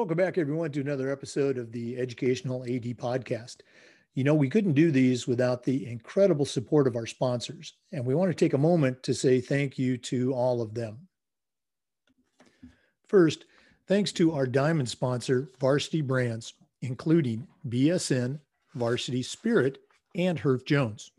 Welcome 0.00 0.16
back, 0.16 0.38
everyone, 0.38 0.72
to 0.72 0.80
another 0.80 1.12
episode 1.12 1.58
of 1.58 1.72
the 1.72 1.98
Educational 1.98 2.62
AD 2.62 2.96
Podcast. 2.96 3.56
You 4.14 4.24
know, 4.24 4.34
we 4.34 4.48
couldn't 4.48 4.72
do 4.72 4.90
these 4.90 5.26
without 5.26 5.62
the 5.62 5.86
incredible 5.86 6.46
support 6.46 6.86
of 6.86 6.96
our 6.96 7.04
sponsors, 7.04 7.74
and 7.92 8.06
we 8.06 8.14
want 8.14 8.30
to 8.30 8.34
take 8.34 8.54
a 8.54 8.58
moment 8.58 9.02
to 9.02 9.12
say 9.12 9.42
thank 9.42 9.78
you 9.78 9.98
to 9.98 10.32
all 10.32 10.62
of 10.62 10.72
them. 10.72 11.06
First, 13.08 13.44
thanks 13.88 14.10
to 14.12 14.32
our 14.32 14.46
diamond 14.46 14.88
sponsor, 14.88 15.50
Varsity 15.60 16.00
Brands, 16.00 16.54
including 16.80 17.46
BSN, 17.68 18.40
Varsity 18.74 19.22
Spirit, 19.22 19.80
and 20.14 20.40
Herff 20.40 20.64
Jones. 20.64 21.12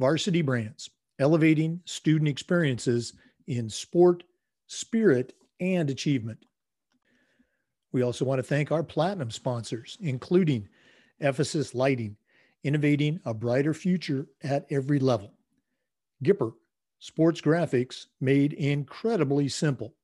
Varsity 0.00 0.42
Brands, 0.42 0.90
elevating 1.20 1.80
student 1.84 2.28
experiences 2.28 3.12
in 3.46 3.70
sport, 3.70 4.24
spirit, 4.66 5.32
and 5.60 5.88
achievement. 5.90 6.44
We 7.92 8.02
also 8.02 8.24
want 8.24 8.38
to 8.38 8.42
thank 8.44 8.70
our 8.70 8.82
platinum 8.82 9.30
sponsors, 9.30 9.98
including 10.00 10.68
Ephesus 11.18 11.74
Lighting, 11.74 12.16
innovating 12.62 13.20
a 13.24 13.34
brighter 13.34 13.74
future 13.74 14.26
at 14.42 14.66
every 14.70 14.98
level. 14.98 15.32
Gipper, 16.22 16.52
sports 16.98 17.40
graphics 17.40 18.06
made 18.20 18.52
incredibly 18.52 19.48
simple. 19.48 19.94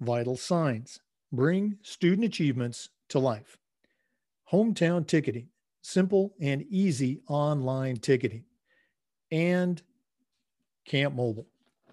Vital 0.00 0.36
Signs, 0.36 1.00
bring 1.32 1.78
student 1.82 2.24
achievements 2.24 2.90
to 3.08 3.18
life. 3.18 3.58
Hometown 4.52 5.06
ticketing, 5.06 5.48
simple 5.82 6.34
and 6.40 6.62
easy 6.68 7.20
online 7.28 7.96
ticketing. 7.96 8.44
And 9.30 9.82
Camp 10.84 11.14
Mobile, 11.14 11.46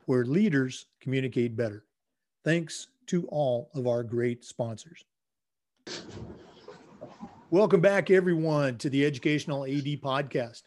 where 0.05 0.25
leaders 0.25 0.85
communicate 0.99 1.55
better. 1.55 1.85
Thanks 2.43 2.87
to 3.07 3.27
all 3.27 3.69
of 3.75 3.87
our 3.87 4.03
great 4.03 4.43
sponsors. 4.43 5.03
Welcome 7.49 7.81
back, 7.81 8.09
everyone, 8.09 8.77
to 8.77 8.89
the 8.89 9.05
Educational 9.05 9.65
AD 9.65 10.01
Podcast. 10.01 10.63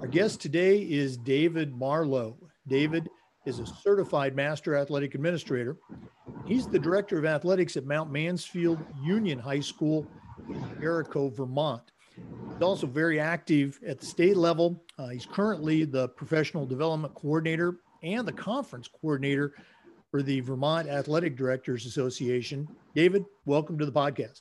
Our 0.00 0.06
guest 0.06 0.40
today 0.40 0.78
is 0.78 1.16
David 1.16 1.74
Marlow. 1.74 2.36
David 2.66 3.08
is 3.46 3.58
a 3.60 3.66
certified 3.66 4.36
master 4.36 4.76
athletic 4.76 5.14
administrator. 5.14 5.76
He's 6.46 6.66
the 6.66 6.78
director 6.78 7.18
of 7.18 7.24
athletics 7.24 7.76
at 7.76 7.86
Mount 7.86 8.10
Mansfield 8.10 8.78
Union 9.02 9.38
High 9.38 9.60
School 9.60 10.06
in 10.48 10.62
Jericho, 10.80 11.30
Vermont. 11.30 11.92
He's 12.14 12.62
also 12.62 12.86
very 12.86 13.20
active 13.20 13.78
at 13.86 14.00
the 14.00 14.06
state 14.06 14.36
level. 14.36 14.84
Uh, 14.98 15.08
he's 15.08 15.26
currently 15.26 15.84
the 15.84 16.08
professional 16.08 16.66
development 16.66 17.14
coordinator 17.14 17.76
and 18.02 18.26
the 18.26 18.32
conference 18.32 18.88
coordinator 18.88 19.54
for 20.10 20.22
the 20.22 20.40
Vermont 20.40 20.88
Athletic 20.88 21.36
Directors 21.36 21.84
Association. 21.84 22.66
David, 22.94 23.24
welcome 23.44 23.78
to 23.78 23.84
the 23.84 23.92
podcast. 23.92 24.40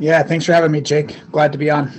Yeah, 0.00 0.22
thanks 0.24 0.44
for 0.44 0.52
having 0.52 0.72
me, 0.72 0.80
Jake. 0.80 1.16
Glad 1.30 1.52
to 1.52 1.58
be 1.58 1.70
on. 1.70 1.92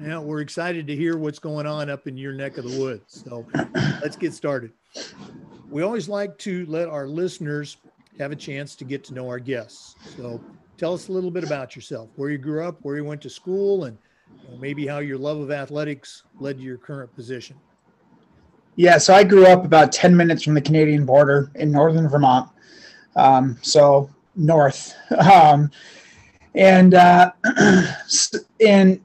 Yeah, 0.00 0.18
we're 0.18 0.40
excited 0.40 0.86
to 0.88 0.96
hear 0.96 1.16
what's 1.16 1.38
going 1.38 1.66
on 1.66 1.88
up 1.88 2.08
in 2.08 2.16
your 2.16 2.32
neck 2.32 2.58
of 2.58 2.68
the 2.68 2.78
woods. 2.78 3.24
So 3.24 3.46
let's 4.02 4.16
get 4.16 4.32
started. 4.34 4.72
We 5.70 5.82
always 5.82 6.08
like 6.08 6.36
to 6.38 6.66
let 6.66 6.88
our 6.88 7.06
listeners 7.06 7.76
have 8.18 8.32
a 8.32 8.36
chance 8.36 8.74
to 8.76 8.84
get 8.84 9.04
to 9.04 9.14
know 9.14 9.28
our 9.28 9.38
guests. 9.38 9.94
So 10.16 10.40
tell 10.76 10.94
us 10.94 11.08
a 11.08 11.12
little 11.12 11.30
bit 11.30 11.44
about 11.44 11.76
yourself, 11.76 12.08
where 12.16 12.30
you 12.30 12.38
grew 12.38 12.64
up, 12.64 12.78
where 12.82 12.96
you 12.96 13.04
went 13.04 13.20
to 13.22 13.30
school, 13.30 13.84
and 13.84 13.96
maybe 14.58 14.84
how 14.84 14.98
your 14.98 15.18
love 15.18 15.38
of 15.38 15.52
athletics 15.52 16.24
led 16.40 16.58
to 16.58 16.62
your 16.64 16.78
current 16.78 17.14
position. 17.14 17.56
Yeah, 18.78 18.98
so 18.98 19.12
I 19.12 19.24
grew 19.24 19.44
up 19.44 19.64
about 19.64 19.90
10 19.90 20.16
minutes 20.16 20.44
from 20.44 20.54
the 20.54 20.60
Canadian 20.60 21.04
border 21.04 21.50
in 21.56 21.72
northern 21.72 22.08
Vermont. 22.08 22.48
Um, 23.16 23.58
so 23.60 24.08
north. 24.36 24.94
Um, 25.18 25.72
and, 26.54 26.94
uh, 26.94 27.32
and 28.64 29.00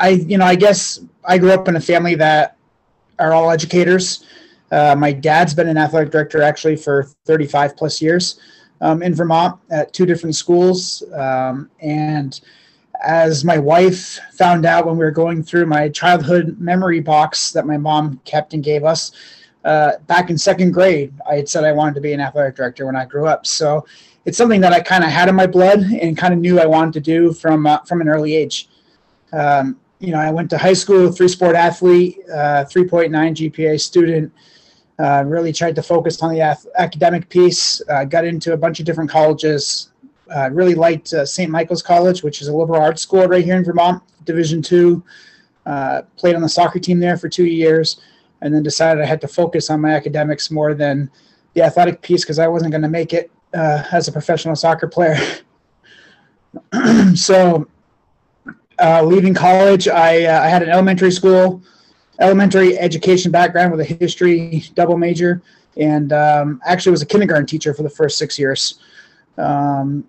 I, 0.00 0.08
you 0.08 0.36
know, 0.36 0.44
I 0.44 0.56
guess 0.56 1.00
I 1.24 1.38
grew 1.38 1.52
up 1.52 1.68
in 1.68 1.76
a 1.76 1.80
family 1.80 2.16
that 2.16 2.56
are 3.20 3.32
all 3.32 3.52
educators. 3.52 4.26
Uh, 4.72 4.96
my 4.96 5.12
dad's 5.12 5.54
been 5.54 5.68
an 5.68 5.78
athletic 5.78 6.10
director 6.10 6.42
actually 6.42 6.74
for 6.74 7.04
35 7.24 7.76
plus 7.76 8.02
years 8.02 8.40
um, 8.80 9.00
in 9.00 9.14
Vermont 9.14 9.60
at 9.70 9.92
two 9.92 10.06
different 10.06 10.34
schools. 10.34 11.04
Um, 11.12 11.70
and 11.80 12.40
as 13.02 13.44
my 13.44 13.58
wife 13.58 14.18
found 14.32 14.64
out 14.66 14.86
when 14.86 14.96
we 14.96 15.04
were 15.04 15.10
going 15.10 15.42
through 15.42 15.66
my 15.66 15.88
childhood 15.88 16.56
memory 16.58 17.00
box 17.00 17.50
that 17.52 17.66
my 17.66 17.76
mom 17.76 18.20
kept 18.24 18.54
and 18.54 18.62
gave 18.62 18.84
us 18.84 19.12
uh, 19.64 19.92
back 20.06 20.30
in 20.30 20.36
second 20.36 20.72
grade, 20.72 21.12
I 21.28 21.36
had 21.36 21.48
said 21.48 21.64
I 21.64 21.72
wanted 21.72 21.94
to 21.94 22.00
be 22.00 22.12
an 22.12 22.20
athletic 22.20 22.56
director 22.56 22.86
when 22.86 22.96
I 22.96 23.06
grew 23.06 23.26
up. 23.26 23.46
So 23.46 23.86
it's 24.24 24.36
something 24.36 24.60
that 24.60 24.72
I 24.72 24.80
kind 24.80 25.04
of 25.04 25.10
had 25.10 25.28
in 25.28 25.34
my 25.34 25.46
blood 25.46 25.80
and 25.80 26.16
kind 26.16 26.34
of 26.34 26.40
knew 26.40 26.60
I 26.60 26.66
wanted 26.66 26.94
to 26.94 27.00
do 27.00 27.32
from 27.32 27.66
uh, 27.66 27.78
from 27.80 28.00
an 28.00 28.08
early 28.08 28.34
age. 28.34 28.68
Um, 29.32 29.78
you 30.00 30.12
know, 30.12 30.18
I 30.18 30.30
went 30.30 30.50
to 30.50 30.58
high 30.58 30.74
school, 30.74 31.10
three 31.10 31.28
sport 31.28 31.56
athlete, 31.56 32.18
uh, 32.30 32.64
3.9 32.64 33.10
GPA 33.10 33.80
student. 33.80 34.32
Uh, 34.98 35.24
really 35.26 35.52
tried 35.52 35.74
to 35.74 35.82
focus 35.82 36.22
on 36.22 36.32
the 36.32 36.40
academic 36.76 37.28
piece. 37.28 37.82
Uh, 37.88 38.04
got 38.04 38.24
into 38.24 38.52
a 38.52 38.56
bunch 38.56 38.80
of 38.80 38.86
different 38.86 39.10
colleges, 39.10 39.90
uh, 40.34 40.50
really 40.52 40.74
liked 40.74 41.12
uh, 41.12 41.26
St. 41.26 41.50
Michael's 41.50 41.82
College, 41.82 42.22
which 42.22 42.40
is 42.40 42.48
a 42.48 42.56
liberal 42.56 42.80
arts 42.80 43.02
school 43.02 43.26
right 43.26 43.44
here 43.44 43.56
in 43.56 43.64
Vermont, 43.64 44.02
Division 44.24 44.62
two. 44.62 45.02
Uh, 45.66 46.02
played 46.16 46.34
on 46.34 46.42
the 46.42 46.48
soccer 46.48 46.78
team 46.78 47.00
there 47.00 47.16
for 47.16 47.28
two 47.28 47.46
years, 47.46 48.00
and 48.42 48.54
then 48.54 48.62
decided 48.62 49.02
I 49.02 49.06
had 49.06 49.20
to 49.22 49.28
focus 49.28 49.70
on 49.70 49.80
my 49.80 49.92
academics 49.92 50.50
more 50.50 50.74
than 50.74 51.10
the 51.54 51.62
athletic 51.62 52.02
piece 52.02 52.22
because 52.22 52.38
I 52.38 52.48
wasn't 52.48 52.72
going 52.72 52.82
to 52.82 52.88
make 52.88 53.14
it 53.14 53.30
uh, 53.54 53.82
as 53.90 54.06
a 54.08 54.12
professional 54.12 54.56
soccer 54.56 54.86
player. 54.86 55.16
so, 57.14 57.66
uh, 58.78 59.02
leaving 59.02 59.32
college, 59.32 59.88
I, 59.88 60.24
uh, 60.24 60.42
I 60.42 60.48
had 60.48 60.62
an 60.62 60.68
elementary 60.68 61.12
school, 61.12 61.62
elementary 62.20 62.78
education 62.78 63.30
background 63.30 63.72
with 63.72 63.80
a 63.80 63.84
history 63.84 64.64
double 64.74 64.98
major, 64.98 65.42
and 65.76 66.12
um, 66.12 66.60
actually 66.66 66.92
was 66.92 67.02
a 67.02 67.06
kindergarten 67.06 67.46
teacher 67.46 67.72
for 67.72 67.82
the 67.82 67.90
first 67.90 68.18
six 68.18 68.38
years. 68.38 68.80
Um, 69.38 70.04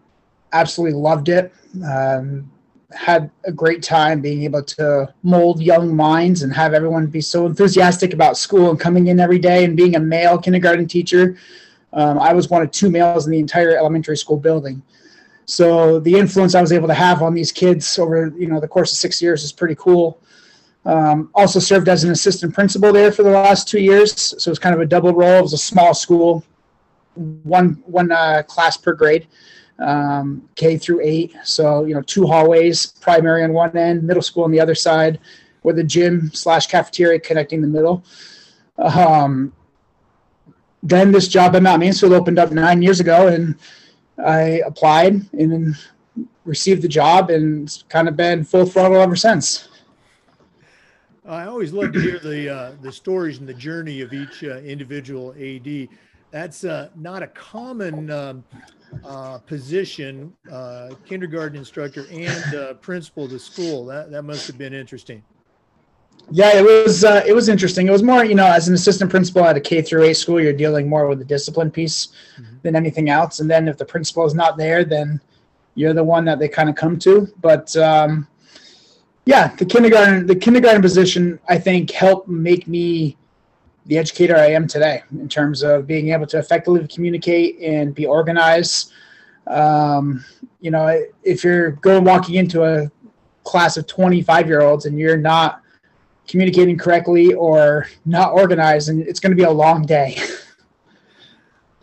absolutely 0.54 1.00
loved 1.00 1.30
it. 1.30 1.54
Um, 1.88 2.52
had 2.94 3.30
a 3.44 3.52
great 3.52 3.84
time 3.84 4.22
being 4.22 4.44
able 4.44 4.64
to 4.64 5.14
mold 5.24 5.62
young 5.62 5.96
minds 5.96 6.44
and 6.44 6.54
have 6.54 6.74
everyone 6.74 7.08
be 7.08 7.22
so 7.22 7.46
enthusiastic 7.46 8.14
about 8.14 8.38
school 8.38 8.70
and 8.70 8.80
coming 8.80 9.08
in 9.08 9.20
every 9.20 9.40
day 9.40 9.66
and 9.66 9.76
being 9.76 9.96
a 9.96 10.00
male 10.00 10.38
kindergarten 10.38 10.88
teacher. 10.88 11.38
Um, 11.94 12.20
I 12.20 12.34
was 12.34 12.50
one 12.50 12.62
of 12.62 12.72
two 12.72 12.90
males 12.90 13.26
in 13.26 13.32
the 13.32 13.40
entire 13.40 13.76
elementary 13.76 14.18
school 14.18 14.38
building. 14.38 14.82
So 15.46 16.00
the 16.00 16.16
influence 16.16 16.56
I 16.56 16.62
was 16.62 16.72
able 16.72 16.88
to 16.88 16.94
have 16.94 17.22
on 17.22 17.34
these 17.34 17.52
kids 17.52 18.00
over 18.00 18.34
you 18.38 18.48
know 18.48 18.60
the 18.60 18.68
course 18.68 18.92
of 18.92 18.98
six 18.98 19.22
years 19.22 19.44
is 19.44 19.52
pretty 19.52 19.76
cool. 19.76 20.20
Um, 20.86 21.32
also 21.34 21.60
served 21.60 21.90
as 21.90 22.04
an 22.04 22.12
assistant 22.12 22.54
principal 22.54 22.94
there 22.94 23.12
for 23.12 23.24
the 23.24 23.32
last 23.32 23.68
two 23.68 23.80
years, 23.80 24.36
so 24.42 24.52
it's 24.52 24.60
kind 24.60 24.76
of 24.76 24.82
a 24.82 24.86
double 24.86 25.14
role. 25.14 25.40
It 25.40 25.42
was 25.42 25.54
a 25.54 25.58
small 25.58 25.94
school, 25.94 26.44
one 27.16 27.82
one 27.86 28.12
uh, 28.12 28.44
class 28.48 28.78
per 28.78 28.94
grade 28.94 29.28
um, 29.80 30.48
K 30.56 30.78
through 30.78 31.02
eight. 31.04 31.36
So, 31.44 31.86
you 31.86 31.94
know, 31.94 32.02
two 32.02 32.26
hallways, 32.26 32.86
primary 32.86 33.44
on 33.44 33.54
one 33.54 33.76
end, 33.76 34.04
middle 34.04 34.24
school 34.24 34.44
on 34.44 34.52
the 34.52 34.60
other 34.60 34.76
side, 34.76 35.20
with 35.64 35.80
a 35.80 35.84
gym 35.84 36.32
slash 36.34 36.68
cafeteria 36.68 37.20
connecting 37.20 37.62
the 37.62 37.68
middle. 37.68 38.04
Um, 38.78 39.54
then 40.84 41.12
this 41.12 41.28
job 41.28 41.56
at 41.56 41.64
Mount 41.64 41.80
Mansfield 41.80 42.14
opened 42.14 42.38
up 42.38 42.52
nine 42.52 42.82
years 42.82 43.00
ago, 43.00 43.28
and 43.28 43.56
I 44.24 44.62
applied 44.66 45.22
and 45.34 45.76
received 46.46 46.82
the 46.82 46.88
job, 46.88 47.30
and 47.30 47.64
it's 47.64 47.84
kind 47.90 48.08
of 48.08 48.16
been 48.16 48.44
full 48.44 48.66
throttle 48.66 49.02
ever 49.02 49.16
since. 49.16 49.68
I 51.28 51.46
always 51.46 51.74
love 51.74 51.92
to 51.94 52.00
hear 52.00 52.20
the 52.20 52.50
uh, 52.50 52.72
the 52.84 52.92
stories 52.92 53.40
and 53.40 53.50
the 53.50 53.54
journey 53.54 54.02
of 54.02 54.14
each 54.14 54.44
uh, 54.44 54.58
individual 54.58 55.34
AD. 55.40 55.88
That's 56.30 56.64
uh, 56.64 56.90
not 56.96 57.24
a 57.24 57.28
common 57.28 58.12
um, 58.12 58.44
uh, 59.04 59.38
position, 59.40 60.34
uh, 60.52 60.92
kindergarten 61.06 61.58
instructor 61.58 62.06
and 62.12 62.56
uh, 62.56 62.74
principal 62.76 63.26
of 63.26 63.32
the 63.32 63.40
school. 63.40 63.86
That 63.86 64.12
that 64.12 64.24
must 64.24 64.48
have 64.48 64.58
been 64.58 64.74
interesting. 64.74 65.24
Yeah, 66.32 66.58
it 66.58 66.64
was 66.64 67.04
uh, 67.04 67.24
it 67.28 67.34
was 67.34 67.50
interesting. 67.50 67.88
It 67.88 67.92
was 67.92 68.02
more, 68.02 68.26
you 68.26 68.36
know, 68.36 68.48
as 68.48 68.68
an 68.68 68.74
assistant 68.74 69.12
principal 69.12 69.44
at 69.44 69.56
a 69.56 69.60
K 69.60 69.82
through 69.82 70.04
eight 70.04 70.18
school, 70.18 70.42
you're 70.42 70.54
dealing 70.54 70.90
more 70.90 71.08
with 71.08 71.20
the 71.20 71.26
discipline 71.26 71.70
piece 71.70 72.10
mm-hmm. 72.40 72.56
than 72.64 72.76
anything 72.76 73.10
else. 73.10 73.42
And 73.42 73.50
then 73.50 73.68
if 73.68 73.78
the 73.78 73.86
principal 73.86 74.26
is 74.26 74.34
not 74.34 74.58
there, 74.58 74.84
then 74.84 75.22
you're 75.76 75.94
the 75.94 76.04
one 76.04 76.26
that 76.26 76.40
they 76.40 76.48
kind 76.48 76.70
of 76.70 76.76
come 76.76 76.98
to. 77.00 77.28
But 77.42 77.76
um, 77.78 78.28
yeah, 79.26 79.56
the 79.56 79.66
kindergarten 79.66 80.26
the 80.26 80.36
kindergarten 80.36 80.82
position 80.82 81.40
I 81.48 81.60
think 81.60 81.92
helped 81.92 82.28
make 82.28 82.68
me 82.68 83.18
the 83.86 83.98
educator 83.98 84.36
I 84.36 84.48
am 84.48 84.68
today 84.68 85.04
in 85.12 85.30
terms 85.30 85.64
of 85.64 85.86
being 85.86 86.10
able 86.10 86.26
to 86.28 86.40
effectively 86.40 86.88
communicate 86.88 87.60
and 87.62 87.94
be 87.94 88.06
organized. 88.06 88.92
Um, 89.48 90.26
you 90.60 90.72
know, 90.72 91.04
if 91.24 91.44
you're 91.44 91.72
going 91.72 92.04
walking 92.04 92.36
into 92.36 92.64
a 92.64 92.92
class 93.44 93.78
of 93.78 93.86
25 93.88 94.48
year 94.48 94.62
olds 94.62 94.86
and 94.86 94.98
you're 94.98 95.18
not 95.18 95.62
communicating 96.28 96.78
correctly 96.78 97.34
or 97.34 97.88
not 98.06 98.34
organized, 98.34 98.90
and 98.90 99.02
it's 99.04 99.20
going 99.20 99.32
to 99.32 99.38
be 99.38 99.44
a 99.44 99.52
long 99.52 99.86
day. 99.86 100.18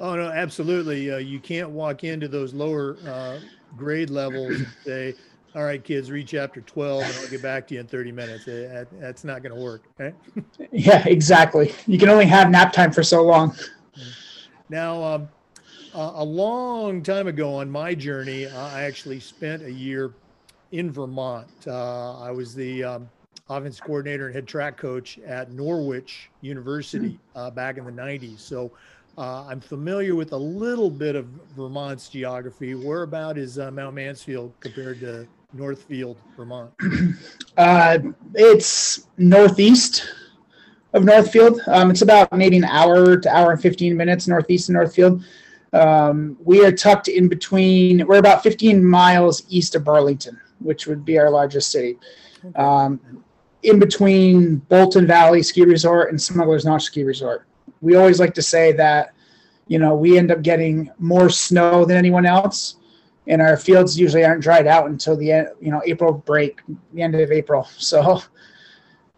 Oh 0.02 0.16
no, 0.16 0.30
absolutely. 0.30 1.12
Uh, 1.12 1.18
you 1.18 1.38
can't 1.38 1.70
walk 1.70 2.02
into 2.02 2.26
those 2.26 2.52
lower 2.52 2.96
uh, 3.06 3.38
grade 3.76 4.10
levels 4.10 4.56
and 4.56 4.66
say, 4.84 5.14
all 5.54 5.64
right, 5.64 5.82
kids, 5.82 6.10
read 6.10 6.26
chapter 6.26 6.62
12 6.62 7.02
and 7.02 7.14
I'll 7.16 7.28
get 7.28 7.42
back 7.42 7.66
to 7.68 7.74
you 7.74 7.80
in 7.80 7.86
30 7.86 8.12
minutes. 8.12 8.44
That's 8.46 9.24
not 9.24 9.42
going 9.42 9.54
to 9.54 9.60
work. 9.60 9.82
Right? 9.98 10.14
Yeah, 10.72 11.06
exactly. 11.06 11.74
You 11.86 11.98
can 11.98 12.08
only 12.08 12.24
have 12.24 12.50
nap 12.50 12.72
time 12.72 12.92
for 12.92 13.02
so 13.02 13.22
long. 13.22 13.54
Now, 14.70 15.02
um, 15.02 15.28
a 15.94 16.24
long 16.24 17.02
time 17.02 17.26
ago 17.26 17.54
on 17.54 17.70
my 17.70 17.94
journey, 17.94 18.46
I 18.46 18.84
actually 18.84 19.20
spent 19.20 19.62
a 19.62 19.70
year 19.70 20.14
in 20.72 20.90
Vermont. 20.90 21.48
Uh, 21.66 22.18
I 22.18 22.30
was 22.30 22.54
the 22.54 22.82
um, 22.82 23.10
offense 23.50 23.78
coordinator 23.78 24.26
and 24.26 24.34
head 24.34 24.46
track 24.46 24.78
coach 24.78 25.18
at 25.18 25.52
Norwich 25.52 26.30
University 26.40 27.18
uh, 27.36 27.50
back 27.50 27.76
in 27.76 27.84
the 27.84 27.92
90s. 27.92 28.40
So 28.40 28.72
uh, 29.18 29.44
I'm 29.46 29.60
familiar 29.60 30.14
with 30.14 30.32
a 30.32 30.36
little 30.36 30.88
bit 30.90 31.14
of 31.14 31.26
Vermont's 31.54 32.08
geography. 32.08 32.74
Where 32.74 33.02
about 33.02 33.36
is 33.36 33.58
uh, 33.58 33.70
Mount 33.70 33.94
Mansfield 33.94 34.54
compared 34.60 35.00
to 35.00 35.28
Northfield, 35.52 36.18
Vermont? 36.36 36.70
Uh, 37.58 37.98
it's 38.34 39.08
northeast 39.18 40.08
of 40.94 41.04
Northfield. 41.04 41.60
Um, 41.66 41.90
it's 41.90 42.00
about 42.00 42.32
maybe 42.32 42.56
an 42.56 42.64
hour 42.64 43.18
to 43.18 43.28
hour 43.28 43.52
and 43.52 43.60
15 43.60 43.94
minutes 43.94 44.26
northeast 44.26 44.70
of 44.70 44.74
Northfield. 44.74 45.22
Um, 45.74 46.36
we 46.42 46.64
are 46.64 46.72
tucked 46.72 47.08
in 47.08 47.28
between, 47.28 48.06
we're 48.06 48.18
about 48.18 48.42
15 48.42 48.82
miles 48.82 49.42
east 49.48 49.74
of 49.74 49.84
Burlington, 49.84 50.40
which 50.60 50.86
would 50.86 51.04
be 51.04 51.18
our 51.18 51.30
largest 51.30 51.70
city. 51.70 51.98
Um, 52.56 53.22
in 53.62 53.78
between 53.78 54.56
Bolton 54.56 55.06
Valley 55.06 55.42
Ski 55.42 55.64
Resort 55.64 56.10
and 56.10 56.20
Smuggler's 56.20 56.64
Notch 56.64 56.84
Ski 56.84 57.04
Resort. 57.04 57.46
We 57.80 57.94
always 57.94 58.18
like 58.18 58.34
to 58.34 58.42
say 58.42 58.72
that, 58.72 59.14
you 59.68 59.78
know, 59.78 59.94
we 59.94 60.18
end 60.18 60.30
up 60.30 60.42
getting 60.42 60.90
more 60.98 61.30
snow 61.30 61.84
than 61.84 61.96
anyone 61.96 62.26
else, 62.26 62.76
and 63.26 63.40
our 63.40 63.56
fields 63.56 63.98
usually 63.98 64.24
aren't 64.24 64.42
dried 64.42 64.66
out 64.66 64.88
until 64.88 65.16
the 65.16 65.30
end, 65.32 65.48
you 65.60 65.70
know, 65.70 65.82
April 65.84 66.12
break, 66.12 66.60
the 66.92 67.02
end 67.02 67.14
of 67.14 67.30
April. 67.30 67.68
So 67.78 68.22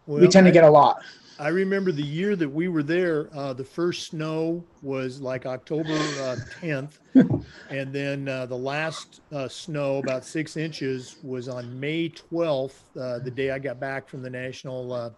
well, 0.07 0.21
we 0.21 0.27
tend 0.27 0.45
to 0.45 0.51
get 0.51 0.63
a 0.63 0.69
lot. 0.69 1.01
I 1.37 1.49
remember 1.49 1.91
the 1.91 2.03
year 2.03 2.35
that 2.37 2.47
we 2.47 2.67
were 2.67 2.83
there, 2.83 3.29
uh, 3.35 3.53
the 3.53 3.63
first 3.63 4.07
snow 4.07 4.63
was 4.81 5.19
like 5.19 5.45
October 5.45 5.93
uh, 5.93 6.37
10th. 6.61 6.99
and 7.69 7.91
then 7.91 8.29
uh, 8.29 8.45
the 8.45 8.55
last 8.55 9.21
uh, 9.33 9.47
snow, 9.47 9.97
about 9.97 10.23
six 10.23 10.55
inches, 10.55 11.17
was 11.23 11.49
on 11.49 11.77
May 11.77 12.09
12th, 12.09 12.75
uh, 12.99 13.19
the 13.19 13.31
day 13.31 13.51
I 13.51 13.59
got 13.59 13.79
back 13.79 14.07
from 14.07 14.21
the 14.21 14.29
national 14.29 14.93
uh, 14.93 15.09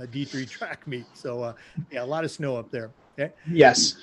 D3 0.00 0.48
track 0.50 0.86
meet. 0.86 1.06
So, 1.14 1.54
yeah, 1.90 2.02
a 2.02 2.04
lot 2.04 2.24
of 2.24 2.30
snow 2.30 2.56
up 2.56 2.70
there. 2.70 2.90
Okay. 3.18 3.32
Yes. 3.50 3.96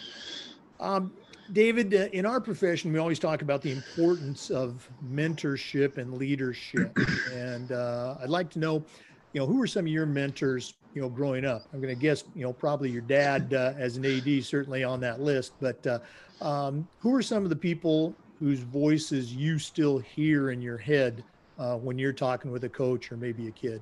Um, 0.79 1.13
David, 1.51 1.93
in 1.93 2.25
our 2.25 2.39
profession, 2.39 2.93
we 2.93 2.99
always 2.99 3.19
talk 3.19 3.41
about 3.41 3.61
the 3.61 3.71
importance 3.71 4.49
of 4.49 4.89
mentorship 5.11 5.97
and 5.97 6.13
leadership. 6.13 6.97
And 7.33 7.71
I'd 7.71 8.29
like 8.29 8.49
to 8.51 8.59
know, 8.59 8.85
you 9.33 9.41
know, 9.41 9.47
who 9.47 9.61
are 9.61 9.67
some 9.67 9.85
of 9.85 9.91
your 9.91 10.05
mentors 10.05 10.73
you 10.93 11.01
know, 11.01 11.09
growing 11.09 11.45
up? 11.45 11.67
I'm 11.73 11.81
going 11.81 11.93
to 11.93 11.99
guess, 11.99 12.23
you 12.35 12.43
know, 12.43 12.53
probably 12.53 12.89
your 12.89 13.01
dad 13.01 13.53
uh, 13.53 13.73
as 13.77 13.97
an 13.97 14.05
AD, 14.05 14.43
certainly 14.43 14.83
on 14.83 14.99
that 15.01 15.21
list. 15.21 15.53
But 15.59 15.85
uh, 15.87 15.99
um, 16.43 16.87
who 16.99 17.15
are 17.15 17.21
some 17.21 17.43
of 17.43 17.49
the 17.49 17.55
people 17.55 18.13
whose 18.39 18.59
voices 18.59 19.33
you 19.33 19.59
still 19.59 19.99
hear 19.99 20.51
in 20.51 20.61
your 20.61 20.77
head 20.77 21.23
uh, 21.59 21.75
when 21.77 21.97
you're 21.97 22.13
talking 22.13 22.51
with 22.51 22.63
a 22.63 22.69
coach 22.69 23.11
or 23.11 23.17
maybe 23.17 23.47
a 23.47 23.51
kid? 23.51 23.81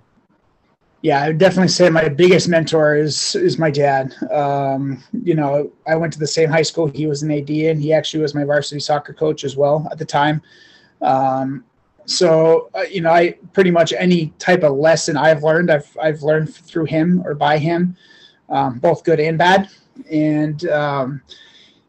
Yeah, 1.01 1.21
I 1.21 1.27
would 1.29 1.37
definitely 1.37 1.69
say 1.69 1.89
my 1.89 2.09
biggest 2.09 2.49
mentor 2.49 2.95
is 2.95 3.35
is 3.35 3.57
my 3.57 3.71
dad. 3.71 4.13
Um, 4.31 5.01
you 5.23 5.33
know, 5.33 5.71
I 5.87 5.95
went 5.95 6.11
to 6.13 6.19
the 6.19 6.27
same 6.27 6.49
high 6.49 6.61
school. 6.61 6.87
He 6.87 7.07
was 7.07 7.23
an 7.23 7.31
AD, 7.31 7.49
and 7.49 7.81
he 7.81 7.93
actually 7.93 8.21
was 8.21 8.35
my 8.35 8.43
varsity 8.43 8.81
soccer 8.81 9.13
coach 9.13 9.45
as 9.45 9.55
well 9.55 9.87
at 9.91 9.97
the 9.97 10.05
time. 10.05 10.41
Um, 11.01 11.63
so 12.09 12.69
uh, 12.73 12.81
you 12.81 13.01
know 13.01 13.11
i 13.11 13.31
pretty 13.53 13.69
much 13.69 13.93
any 13.93 14.33
type 14.39 14.63
of 14.63 14.75
lesson 14.75 15.15
i've 15.15 15.43
learned 15.43 15.69
i've, 15.69 15.95
I've 16.01 16.23
learned 16.23 16.53
through 16.53 16.85
him 16.85 17.21
or 17.23 17.35
by 17.35 17.59
him 17.59 17.95
um, 18.49 18.79
both 18.79 19.03
good 19.03 19.19
and 19.19 19.37
bad 19.37 19.69
and 20.11 20.67
um, 20.69 21.21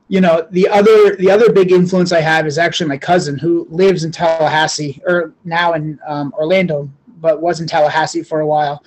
you 0.09 0.21
know 0.21 0.47
the 0.51 0.69
other 0.69 1.17
the 1.17 1.31
other 1.31 1.51
big 1.51 1.73
influence 1.73 2.13
i 2.13 2.21
have 2.21 2.47
is 2.47 2.59
actually 2.59 2.89
my 2.89 2.99
cousin 2.99 3.39
who 3.39 3.67
lives 3.71 4.05
in 4.05 4.13
tallahassee 4.13 5.01
or 5.07 5.33
now 5.45 5.73
in 5.73 5.99
um, 6.07 6.35
orlando 6.37 6.91
but 7.21 7.41
was 7.41 7.61
in 7.61 7.67
tallahassee 7.67 8.23
for 8.23 8.41
a 8.41 8.47
while 8.47 8.85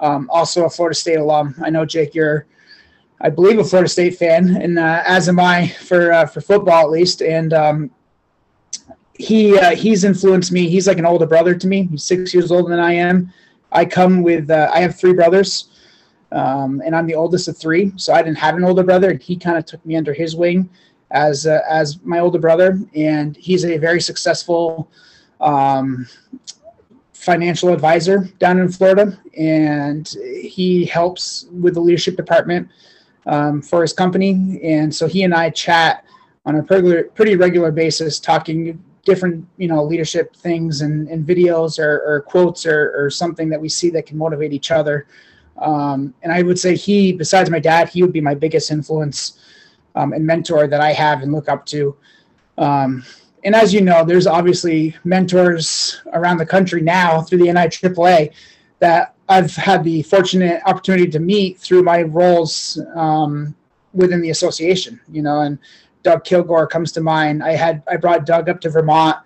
um, 0.00 0.28
also 0.30 0.64
a 0.64 0.70
florida 0.70 0.94
state 0.94 1.18
alum 1.18 1.54
i 1.62 1.70
know 1.70 1.84
jake 1.84 2.14
you're 2.14 2.46
i 3.20 3.30
believe 3.30 3.58
a 3.58 3.64
florida 3.64 3.88
state 3.88 4.16
fan 4.16 4.56
and 4.56 4.78
uh, 4.78 5.02
as 5.06 5.28
am 5.28 5.40
i 5.40 5.66
for 5.68 6.12
uh, 6.12 6.26
for 6.26 6.40
football 6.40 6.82
at 6.82 6.90
least 6.90 7.22
and 7.22 7.52
um, 7.52 7.90
he 9.18 9.58
uh, 9.58 9.74
he's 9.74 10.04
influenced 10.04 10.52
me. 10.52 10.68
He's 10.68 10.86
like 10.86 10.98
an 10.98 11.06
older 11.06 11.26
brother 11.26 11.54
to 11.54 11.66
me. 11.66 11.88
He's 11.90 12.04
six 12.04 12.32
years 12.34 12.50
older 12.50 12.68
than 12.68 12.80
I 12.80 12.92
am. 12.92 13.32
I 13.72 13.84
come 13.84 14.22
with 14.22 14.50
uh, 14.50 14.70
I 14.72 14.80
have 14.80 14.98
three 14.98 15.12
brothers, 15.12 15.70
um, 16.32 16.82
and 16.84 16.94
I'm 16.94 17.06
the 17.06 17.14
oldest 17.14 17.48
of 17.48 17.56
three. 17.56 17.92
So 17.96 18.12
I 18.12 18.22
didn't 18.22 18.38
have 18.38 18.56
an 18.56 18.64
older 18.64 18.82
brother, 18.82 19.10
and 19.10 19.22
he 19.22 19.36
kind 19.36 19.56
of 19.56 19.64
took 19.64 19.84
me 19.86 19.96
under 19.96 20.12
his 20.12 20.36
wing 20.36 20.68
as 21.10 21.46
uh, 21.46 21.60
as 21.68 22.02
my 22.02 22.18
older 22.18 22.38
brother. 22.38 22.78
And 22.94 23.36
he's 23.36 23.64
a 23.64 23.78
very 23.78 24.00
successful 24.00 24.90
um, 25.40 26.06
financial 27.26 27.72
advisor 27.72 28.28
down 28.38 28.60
in 28.60 28.68
Florida, 28.70 29.18
and 29.36 30.08
he 30.40 30.86
helps 30.86 31.46
with 31.50 31.74
the 31.74 31.80
leadership 31.80 32.16
department 32.16 32.68
um, 33.26 33.60
for 33.60 33.82
his 33.82 33.92
company. 33.92 34.60
And 34.62 34.94
so 34.94 35.08
he 35.08 35.24
and 35.24 35.34
I 35.34 35.50
chat 35.50 36.04
on 36.46 36.54
a 36.54 36.62
pretty, 36.62 37.34
regular 37.34 37.72
basis, 37.72 38.20
talking 38.20 38.80
different 39.04 39.46
you 39.56 39.68
know 39.68 39.84
leadership 39.84 40.34
things 40.34 40.80
and, 40.80 41.08
and 41.08 41.24
videos 41.24 41.78
or, 41.78 42.02
or 42.06 42.22
quotes 42.22 42.66
or, 42.66 42.92
or 42.96 43.08
something 43.08 43.48
that 43.48 43.60
we 43.60 43.68
see 43.68 43.88
that 43.88 44.04
can 44.04 44.18
motivate 44.18 44.52
each 44.52 44.72
other 44.72 45.06
um, 45.58 46.12
and 46.24 46.32
i 46.32 46.42
would 46.42 46.58
say 46.58 46.74
he 46.74 47.12
besides 47.12 47.48
my 47.48 47.60
dad 47.60 47.88
he 47.88 48.02
would 48.02 48.12
be 48.12 48.20
my 48.20 48.34
biggest 48.34 48.68
influence 48.72 49.38
um, 49.94 50.12
and 50.12 50.26
mentor 50.26 50.66
that 50.66 50.80
i 50.80 50.92
have 50.92 51.22
and 51.22 51.32
look 51.32 51.48
up 51.48 51.64
to 51.64 51.94
um, 52.58 53.04
and 53.46 53.54
as 53.54 53.72
you 53.72 53.80
know 53.80 54.04
there's 54.04 54.26
obviously 54.26 54.94
mentors 55.04 56.02
around 56.12 56.36
the 56.36 56.46
country 56.46 56.82
now 56.82 57.22
through 57.22 57.38
the 57.38 57.46
niaaa 57.46 58.30
that 58.80 59.14
i've 59.30 59.54
had 59.56 59.82
the 59.82 60.02
fortunate 60.02 60.60
opportunity 60.66 61.08
to 61.08 61.18
meet 61.18 61.58
through 61.58 61.82
my 61.82 62.02
roles 62.02 62.78
um, 62.94 63.54
within 63.94 64.20
the 64.20 64.30
association 64.30 65.00
you 65.08 65.22
know 65.22 65.40
and 65.40 65.58
Doug 66.06 66.22
Kilgore 66.22 66.68
comes 66.68 66.92
to 66.92 67.00
mind. 67.00 67.42
I 67.42 67.56
had 67.56 67.82
I 67.90 67.96
brought 67.96 68.24
Doug 68.24 68.48
up 68.48 68.60
to 68.60 68.70
Vermont. 68.70 69.16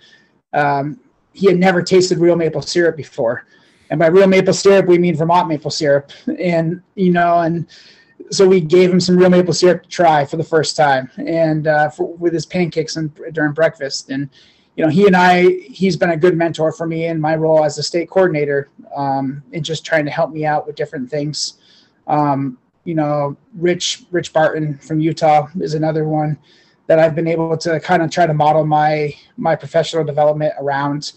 Um, 0.54 0.98
he 1.34 1.46
had 1.46 1.58
never 1.58 1.82
tasted 1.82 2.16
real 2.16 2.36
maple 2.36 2.62
syrup 2.62 2.96
before, 2.96 3.44
and 3.90 4.00
by 4.00 4.06
real 4.06 4.26
maple 4.26 4.54
syrup 4.54 4.86
we 4.86 4.96
mean 4.96 5.14
Vermont 5.14 5.46
maple 5.46 5.70
syrup. 5.70 6.10
And 6.38 6.82
you 6.94 7.12
know, 7.12 7.40
and 7.40 7.66
so 8.30 8.46
we 8.46 8.60
gave 8.60 8.90
him 8.90 9.00
some 9.00 9.16
real 9.16 9.30
maple 9.30 9.54
syrup 9.54 9.82
to 9.82 9.88
try 9.88 10.24
for 10.24 10.36
the 10.36 10.44
first 10.44 10.76
time, 10.76 11.10
and 11.16 11.66
uh, 11.66 11.90
for, 11.90 12.14
with 12.14 12.32
his 12.32 12.46
pancakes 12.46 12.96
and 12.96 13.14
during 13.32 13.52
breakfast. 13.52 14.10
And 14.10 14.28
you 14.76 14.84
know, 14.84 14.90
he 14.90 15.06
and 15.06 15.16
I, 15.16 15.50
he's 15.50 15.96
been 15.96 16.10
a 16.10 16.16
good 16.16 16.36
mentor 16.36 16.72
for 16.72 16.86
me 16.86 17.06
in 17.06 17.20
my 17.20 17.34
role 17.34 17.64
as 17.64 17.76
a 17.78 17.82
state 17.82 18.08
coordinator, 18.08 18.70
um, 18.94 19.42
and 19.52 19.64
just 19.64 19.84
trying 19.84 20.04
to 20.04 20.10
help 20.10 20.30
me 20.30 20.44
out 20.44 20.66
with 20.66 20.76
different 20.76 21.10
things. 21.10 21.54
Um, 22.06 22.58
you 22.84 22.94
know, 22.94 23.36
Rich 23.54 24.04
Rich 24.10 24.32
Barton 24.32 24.78
from 24.78 25.00
Utah 25.00 25.48
is 25.60 25.74
another 25.74 26.08
one 26.08 26.38
that 26.86 26.98
I've 26.98 27.14
been 27.14 27.28
able 27.28 27.56
to 27.58 27.78
kind 27.78 28.02
of 28.02 28.10
try 28.10 28.26
to 28.26 28.34
model 28.34 28.64
my 28.64 29.14
my 29.36 29.54
professional 29.54 30.04
development 30.04 30.54
around. 30.58 31.12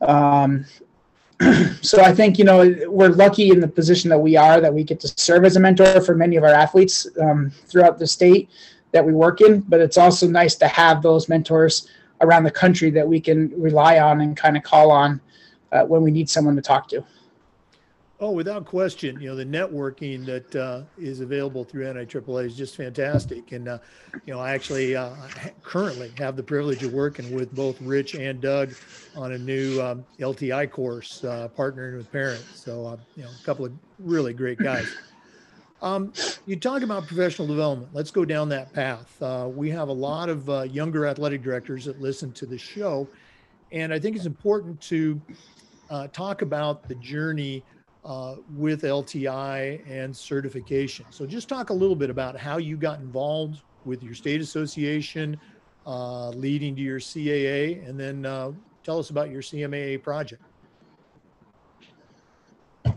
Um, 0.00 0.66
so 1.82 2.00
I 2.02 2.14
think 2.14 2.38
you 2.38 2.44
know 2.44 2.74
we're 2.86 3.08
lucky 3.08 3.50
in 3.50 3.60
the 3.60 3.68
position 3.68 4.08
that 4.10 4.18
we 4.18 4.36
are 4.36 4.60
that 4.60 4.72
we 4.72 4.84
get 4.84 5.00
to 5.00 5.08
serve 5.08 5.44
as 5.44 5.56
a 5.56 5.60
mentor 5.60 6.00
for 6.00 6.14
many 6.14 6.36
of 6.36 6.44
our 6.44 6.54
athletes 6.54 7.08
um, 7.20 7.50
throughout 7.50 7.98
the 7.98 8.06
state 8.06 8.48
that 8.92 9.04
we 9.04 9.12
work 9.12 9.40
in. 9.40 9.60
But 9.60 9.80
it's 9.80 9.98
also 9.98 10.28
nice 10.28 10.54
to 10.56 10.68
have 10.68 11.02
those 11.02 11.28
mentors 11.28 11.88
around 12.20 12.44
the 12.44 12.50
country 12.50 12.90
that 12.90 13.06
we 13.06 13.20
can 13.20 13.50
rely 13.60 13.98
on 13.98 14.20
and 14.20 14.36
kind 14.36 14.56
of 14.56 14.62
call 14.62 14.90
on 14.90 15.20
uh, 15.72 15.84
when 15.84 16.02
we 16.02 16.10
need 16.10 16.30
someone 16.30 16.54
to 16.56 16.62
talk 16.62 16.88
to. 16.88 17.04
Oh, 18.24 18.30
without 18.30 18.64
question, 18.64 19.20
you 19.20 19.28
know 19.28 19.36
the 19.36 19.44
networking 19.44 20.24
that 20.24 20.56
uh, 20.56 20.80
is 20.96 21.20
available 21.20 21.62
through 21.62 21.84
NIAAA 21.84 22.46
is 22.46 22.56
just 22.56 22.74
fantastic, 22.74 23.52
and 23.52 23.68
uh, 23.68 23.78
you 24.24 24.32
know 24.32 24.40
I 24.40 24.54
actually 24.54 24.96
uh, 24.96 25.10
currently 25.62 26.10
have 26.16 26.34
the 26.34 26.42
privilege 26.42 26.82
of 26.82 26.94
working 26.94 27.34
with 27.34 27.54
both 27.54 27.78
Rich 27.82 28.14
and 28.14 28.40
Doug 28.40 28.72
on 29.14 29.32
a 29.32 29.38
new 29.38 29.78
um, 29.82 30.06
LTI 30.18 30.70
course, 30.70 31.22
uh, 31.22 31.50
partnering 31.54 31.98
with 31.98 32.10
parents. 32.10 32.64
So 32.64 32.86
uh, 32.86 32.96
you 33.14 33.24
know 33.24 33.28
a 33.28 33.44
couple 33.44 33.66
of 33.66 33.74
really 33.98 34.32
great 34.32 34.56
guys. 34.56 34.90
Um, 35.82 36.14
you 36.46 36.56
talk 36.56 36.80
about 36.80 37.06
professional 37.06 37.46
development. 37.46 37.90
Let's 37.92 38.10
go 38.10 38.24
down 38.24 38.48
that 38.48 38.72
path. 38.72 39.20
Uh, 39.20 39.50
we 39.54 39.68
have 39.68 39.88
a 39.88 39.92
lot 39.92 40.30
of 40.30 40.72
younger 40.72 41.06
athletic 41.06 41.42
directors 41.42 41.84
that 41.84 42.00
listen 42.00 42.32
to 42.32 42.46
the 42.46 42.56
show, 42.56 43.06
and 43.70 43.92
I 43.92 43.98
think 43.98 44.16
it's 44.16 44.24
important 44.24 44.80
to 44.82 45.20
talk 46.14 46.40
about 46.40 46.88
the 46.88 46.94
journey 46.94 47.62
uh, 48.04 48.36
with 48.54 48.82
LTI 48.82 49.80
and 49.88 50.14
certification. 50.14 51.06
So 51.10 51.26
just 51.26 51.48
talk 51.48 51.70
a 51.70 51.72
little 51.72 51.96
bit 51.96 52.10
about 52.10 52.36
how 52.38 52.58
you 52.58 52.76
got 52.76 53.00
involved 53.00 53.62
with 53.84 54.02
your 54.02 54.14
state 54.14 54.40
association, 54.40 55.38
uh, 55.86 56.30
leading 56.30 56.74
to 56.76 56.82
your 56.82 56.98
CAA, 56.98 57.86
and 57.88 57.98
then 57.98 58.26
uh, 58.26 58.52
tell 58.82 58.98
us 58.98 59.10
about 59.10 59.30
your 59.30 59.42
CMAA 59.42 60.02
project. 60.02 60.42
You 62.84 62.94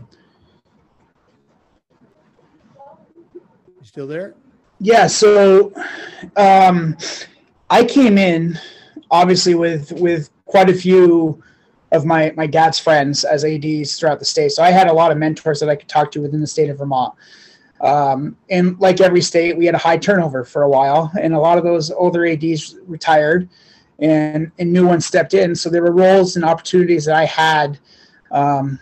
still 3.84 4.06
there? 4.06 4.34
Yeah. 4.80 5.06
So 5.06 5.72
um, 6.36 6.96
I 7.70 7.84
came 7.84 8.18
in 8.18 8.58
obviously 9.10 9.54
with 9.54 9.92
with 9.92 10.30
quite 10.44 10.68
a 10.70 10.74
few 10.74 11.42
of 11.92 12.04
my 12.04 12.32
my 12.36 12.46
dad's 12.46 12.78
friends 12.78 13.24
as 13.24 13.44
ads 13.44 13.96
throughout 13.96 14.18
the 14.18 14.24
state. 14.24 14.52
So 14.52 14.62
i 14.62 14.70
had 14.70 14.88
a 14.88 14.92
lot 14.92 15.10
of 15.10 15.18
mentors 15.18 15.60
that 15.60 15.68
i 15.68 15.76
could 15.76 15.88
talk 15.88 16.10
to 16.12 16.20
within 16.20 16.40
the 16.40 16.46
state 16.46 16.70
of 16.70 16.78
vermont. 16.78 17.14
Um, 17.80 18.36
and 18.50 18.78
like 18.80 19.00
every 19.00 19.20
state 19.20 19.56
we 19.56 19.66
had 19.66 19.74
a 19.74 19.78
high 19.78 19.98
turnover 19.98 20.44
for 20.44 20.62
a 20.62 20.68
while 20.68 21.12
and 21.20 21.32
a 21.32 21.38
lot 21.38 21.58
of 21.58 21.64
those 21.64 21.90
older 21.90 22.26
ads 22.26 22.76
retired 22.86 23.48
and 24.00 24.50
and 24.58 24.72
new 24.72 24.86
ones 24.86 25.06
stepped 25.06 25.34
in. 25.34 25.54
So 25.54 25.70
there 25.70 25.82
were 25.82 25.92
roles 25.92 26.36
and 26.36 26.44
opportunities 26.44 27.04
that 27.06 27.16
i 27.16 27.24
had 27.24 27.78
um, 28.30 28.78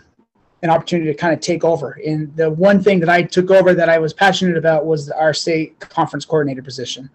an 0.63 0.69
opportunity 0.69 1.11
to 1.11 1.17
kind 1.17 1.33
of 1.33 1.39
take 1.39 1.63
over. 1.63 1.99
And 2.05 2.35
the 2.35 2.49
one 2.49 2.83
thing 2.83 2.99
that 2.99 3.09
i 3.09 3.21
took 3.21 3.51
over 3.51 3.73
that 3.73 3.89
i 3.89 3.97
was 3.97 4.13
passionate 4.13 4.57
about 4.57 4.85
was 4.85 5.09
our 5.11 5.33
state 5.33 5.79
conference 5.79 6.25
coordinator 6.25 6.63
position. 6.63 7.09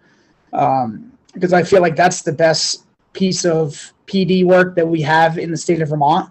Um, 0.52 1.12
because 1.34 1.52
i 1.52 1.62
feel 1.62 1.80
like 1.80 1.96
that's 1.96 2.22
the 2.22 2.32
best 2.32 2.84
piece 3.12 3.44
of 3.44 3.92
PD 4.06 4.44
work 4.44 4.74
that 4.76 4.86
we 4.86 5.00
have 5.02 5.38
in 5.38 5.50
the 5.50 5.56
state 5.56 5.80
of 5.80 5.88
Vermont. 5.88 6.30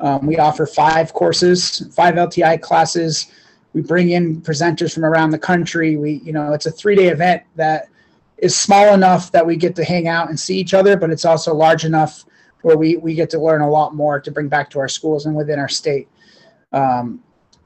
Um, 0.00 0.26
we 0.26 0.38
offer 0.38 0.66
five 0.66 1.12
courses, 1.12 1.86
five 1.94 2.14
LTI 2.14 2.60
classes. 2.60 3.30
We 3.72 3.82
bring 3.82 4.10
in 4.10 4.40
presenters 4.40 4.94
from 4.94 5.04
around 5.04 5.30
the 5.30 5.38
country. 5.38 5.96
We, 5.96 6.20
you 6.24 6.32
know, 6.32 6.52
it's 6.52 6.66
a 6.66 6.70
three-day 6.70 7.08
event 7.08 7.42
that 7.56 7.88
is 8.38 8.56
small 8.56 8.94
enough 8.94 9.30
that 9.32 9.46
we 9.46 9.56
get 9.56 9.76
to 9.76 9.84
hang 9.84 10.08
out 10.08 10.28
and 10.28 10.40
see 10.40 10.58
each 10.58 10.74
other, 10.74 10.96
but 10.96 11.10
it's 11.10 11.24
also 11.24 11.54
large 11.54 11.84
enough 11.84 12.24
where 12.62 12.76
we 12.76 12.96
we 12.96 13.14
get 13.14 13.30
to 13.30 13.38
learn 13.38 13.60
a 13.62 13.70
lot 13.70 13.94
more 13.94 14.20
to 14.20 14.30
bring 14.30 14.48
back 14.48 14.70
to 14.70 14.78
our 14.78 14.88
schools 14.88 15.26
and 15.26 15.34
within 15.34 15.58
our 15.58 15.68
state. 15.68 16.08
Um, 16.72 17.22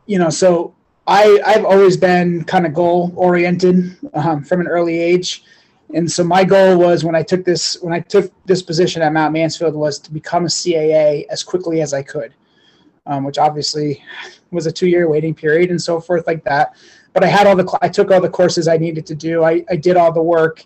you 0.06 0.18
know, 0.18 0.30
so 0.30 0.75
I 1.06 1.40
I've 1.44 1.64
always 1.64 1.97
been 1.97 2.44
kind 2.44 2.66
of 2.66 2.75
goal 2.75 3.12
oriented 3.16 3.97
um, 4.14 4.44
from 4.44 4.61
an 4.61 4.68
early 4.68 5.00
age. 5.00 5.44
And 5.95 6.11
so 6.11 6.25
my 6.25 6.43
goal 6.43 6.77
was 6.77 7.05
when 7.05 7.15
I 7.15 7.23
took 7.23 7.45
this 7.45 7.81
when 7.81 7.95
I 7.95 8.01
took 8.01 8.31
this 8.47 8.63
position 8.63 9.01
at 9.01 9.13
Mount 9.13 9.33
Mansfield 9.33 9.75
was 9.75 10.01
to 10.01 10.13
become 10.13 10.45
a 10.45 10.49
CAA 10.49 11.25
as 11.31 11.45
quickly 11.45 11.81
as 11.83 11.95
I 11.95 12.03
could, 12.03 12.35
um, 13.07 13.23
which 13.23 13.39
obviously 13.39 14.03
was 14.51 14.67
a 14.67 14.73
two 14.73 14.89
year 14.89 15.09
waiting 15.09 15.35
period 15.35 15.71
and 15.71 15.81
so 15.81 16.01
forth 16.01 16.27
like 16.27 16.43
that. 16.45 16.75
But 17.13 17.23
I 17.23 17.29
had 17.29 17.47
all 17.47 17.55
the 17.55 17.79
I 17.81 17.89
took 17.89 18.11
all 18.11 18.21
the 18.21 18.29
courses 18.29 18.67
I 18.67 18.77
needed 18.77 19.07
to 19.07 19.15
do. 19.15 19.45
I, 19.45 19.65
I 19.71 19.77
did 19.77 19.97
all 19.97 20.11
the 20.11 20.23
work 20.23 20.65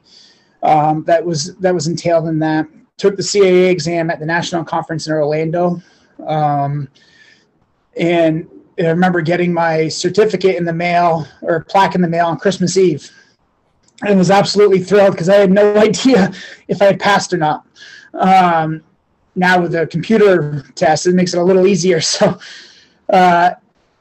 um, 0.63 1.05
that 1.05 1.23
was 1.23 1.55
that 1.57 1.75
was 1.75 1.89
entailed 1.89 2.27
in 2.27 2.39
that. 2.39 2.67
Took 2.97 3.17
the 3.17 3.23
CAA 3.23 3.71
exam 3.71 4.11
at 4.11 4.21
the 4.21 4.27
national 4.27 4.65
conference 4.65 5.07
in 5.07 5.13
Orlando, 5.13 5.81
um, 6.27 6.89
and 7.99 8.49
I 8.79 8.87
remember 8.87 9.21
getting 9.21 9.53
my 9.53 9.89
certificate 9.89 10.57
in 10.57 10.65
the 10.65 10.73
mail 10.73 11.29
or 11.43 11.65
plaque 11.65 11.95
in 11.95 12.01
the 12.01 12.09
mail 12.09 12.27
on 12.27 12.39
Christmas 12.39 12.79
Eve 12.79 13.13
and 14.07 14.19
was 14.19 14.31
absolutely 14.31 14.81
thrilled 14.81 15.13
because 15.13 15.29
I 15.29 15.37
had 15.37 15.51
no 15.51 15.77
idea 15.77 16.33
if 16.69 16.81
I 16.83 16.87
had 16.87 17.01
passed 17.01 17.33
or 17.33 17.39
not. 17.39 17.67
Um, 18.15 18.83
now 19.35 19.61
with 19.61 19.73
the 19.73 19.87
computer 19.87 20.65
test, 20.75 21.07
it 21.07 21.15
makes 21.15 21.35
it 21.35 21.39
a 21.39 21.45
little 21.45 21.67
easier. 21.67 22.01
So, 22.19 22.39
uh, 23.13 23.55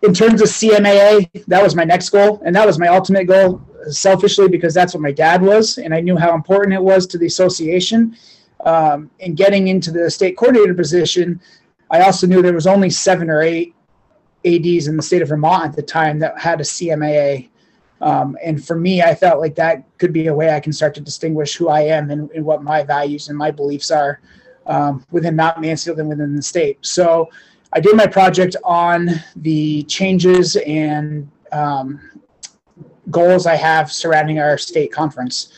in 0.03 0.13
terms 0.13 0.41
of 0.41 0.47
CMAA, 0.49 1.45
that 1.47 1.63
was 1.63 1.75
my 1.75 1.83
next 1.83 2.09
goal, 2.09 2.41
and 2.45 2.55
that 2.55 2.67
was 2.67 2.77
my 2.77 2.87
ultimate 2.87 3.25
goal, 3.25 3.61
selfishly 3.89 4.47
because 4.47 4.73
that's 4.73 4.93
what 4.93 5.01
my 5.01 5.11
dad 5.11 5.41
was, 5.41 5.77
and 5.77 5.93
I 5.93 6.01
knew 6.01 6.17
how 6.17 6.35
important 6.35 6.73
it 6.73 6.81
was 6.81 7.07
to 7.07 7.17
the 7.17 7.25
association. 7.25 8.15
Um, 8.65 9.09
getting 9.35 9.69
into 9.69 9.91
the 9.91 10.09
state 10.11 10.37
coordinator 10.37 10.73
position, 10.73 11.39
I 11.89 12.01
also 12.01 12.27
knew 12.27 12.41
there 12.41 12.53
was 12.53 12.67
only 12.67 12.89
seven 12.89 13.29
or 13.29 13.41
eight 13.41 13.73
ads 14.45 14.87
in 14.87 14.97
the 14.97 15.03
state 15.03 15.21
of 15.21 15.29
Vermont 15.29 15.65
at 15.65 15.75
the 15.75 15.81
time 15.81 16.19
that 16.19 16.39
had 16.39 16.59
a 16.59 16.63
CMAA 16.63 17.49
um, 18.01 18.37
and 18.43 18.63
for 18.63 18.77
me, 18.77 19.01
I 19.01 19.15
felt 19.15 19.39
like 19.39 19.55
that 19.55 19.83
could 19.97 20.13
be 20.13 20.27
a 20.27 20.33
way 20.33 20.51
I 20.51 20.59
can 20.59 20.71
start 20.71 20.93
to 20.95 21.01
distinguish 21.01 21.55
who 21.55 21.69
I 21.69 21.81
am 21.81 22.11
and, 22.11 22.29
and 22.31 22.45
what 22.45 22.63
my 22.63 22.83
values 22.83 23.29
and 23.29 23.37
my 23.37 23.51
beliefs 23.51 23.89
are 23.91 24.21
um, 24.67 25.05
within 25.11 25.35
Mount 25.35 25.59
Mansfield 25.59 25.99
and 25.99 26.09
within 26.09 26.35
the 26.35 26.41
state. 26.41 26.77
So 26.81 27.29
I 27.73 27.79
did 27.79 27.95
my 27.95 28.07
project 28.07 28.55
on 28.63 29.09
the 29.35 29.83
changes 29.83 30.55
and 30.57 31.29
um, 31.51 32.21
goals 33.09 33.45
I 33.45 33.55
have 33.55 33.91
surrounding 33.91 34.39
our 34.39 34.57
state 34.57 34.91
conference 34.91 35.53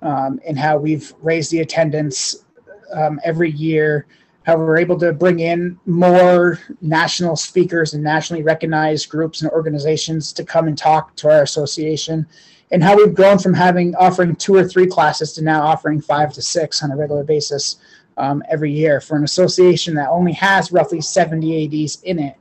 um, 0.00 0.40
and 0.46 0.58
how 0.58 0.78
we've 0.78 1.12
raised 1.20 1.50
the 1.50 1.60
attendance 1.60 2.44
um, 2.92 3.20
every 3.24 3.50
year 3.50 4.06
how 4.44 4.56
we're 4.56 4.78
able 4.78 4.98
to 4.98 5.12
bring 5.12 5.40
in 5.40 5.78
more 5.86 6.58
national 6.80 7.36
speakers 7.36 7.94
and 7.94 8.02
nationally 8.02 8.42
recognized 8.42 9.08
groups 9.08 9.42
and 9.42 9.50
organizations 9.52 10.32
to 10.32 10.44
come 10.44 10.66
and 10.66 10.76
talk 10.76 11.14
to 11.16 11.30
our 11.30 11.42
association. 11.42 12.26
And 12.72 12.82
how 12.82 12.96
we've 12.96 13.14
grown 13.14 13.38
from 13.38 13.54
having 13.54 13.94
offering 13.96 14.34
two 14.34 14.54
or 14.54 14.66
three 14.66 14.86
classes 14.86 15.32
to 15.34 15.42
now 15.42 15.62
offering 15.62 16.00
five 16.00 16.32
to 16.32 16.42
six 16.42 16.82
on 16.82 16.90
a 16.90 16.96
regular 16.96 17.22
basis 17.22 17.76
um, 18.16 18.42
every 18.48 18.72
year 18.72 19.00
for 19.00 19.16
an 19.16 19.24
association 19.24 19.94
that 19.94 20.10
only 20.10 20.32
has 20.32 20.72
roughly 20.72 21.00
70 21.00 21.84
ads 21.84 22.02
in 22.02 22.18
it. 22.18 22.36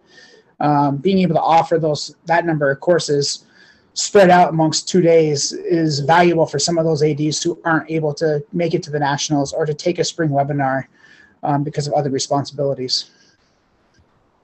Um, 0.60 0.98
being 0.98 1.20
able 1.20 1.36
to 1.36 1.42
offer 1.42 1.80
those 1.80 2.16
that 2.26 2.46
number 2.46 2.70
of 2.72 2.80
courses 2.80 3.46
spread 3.94 4.30
out 4.30 4.50
amongst 4.50 4.88
two 4.88 5.02
days 5.02 5.52
is 5.52 6.00
valuable 6.00 6.46
for 6.46 6.60
some 6.60 6.78
of 6.78 6.86
those 6.86 7.04
ads 7.04 7.44
who 7.44 7.60
aren't 7.66 7.90
able 7.90 8.14
to 8.14 8.44
make 8.54 8.74
it 8.74 8.82
to 8.84 8.92
the 8.92 9.00
nationals 9.00 9.54
or 9.54 9.66
to 9.66 9.74
take 9.74 10.00
a 10.00 10.04
spring 10.04 10.30
webinar 10.30 10.86
um, 11.44 11.64
because 11.64 11.88
of 11.88 11.94
other 11.94 12.10
responsibilities. 12.10 13.12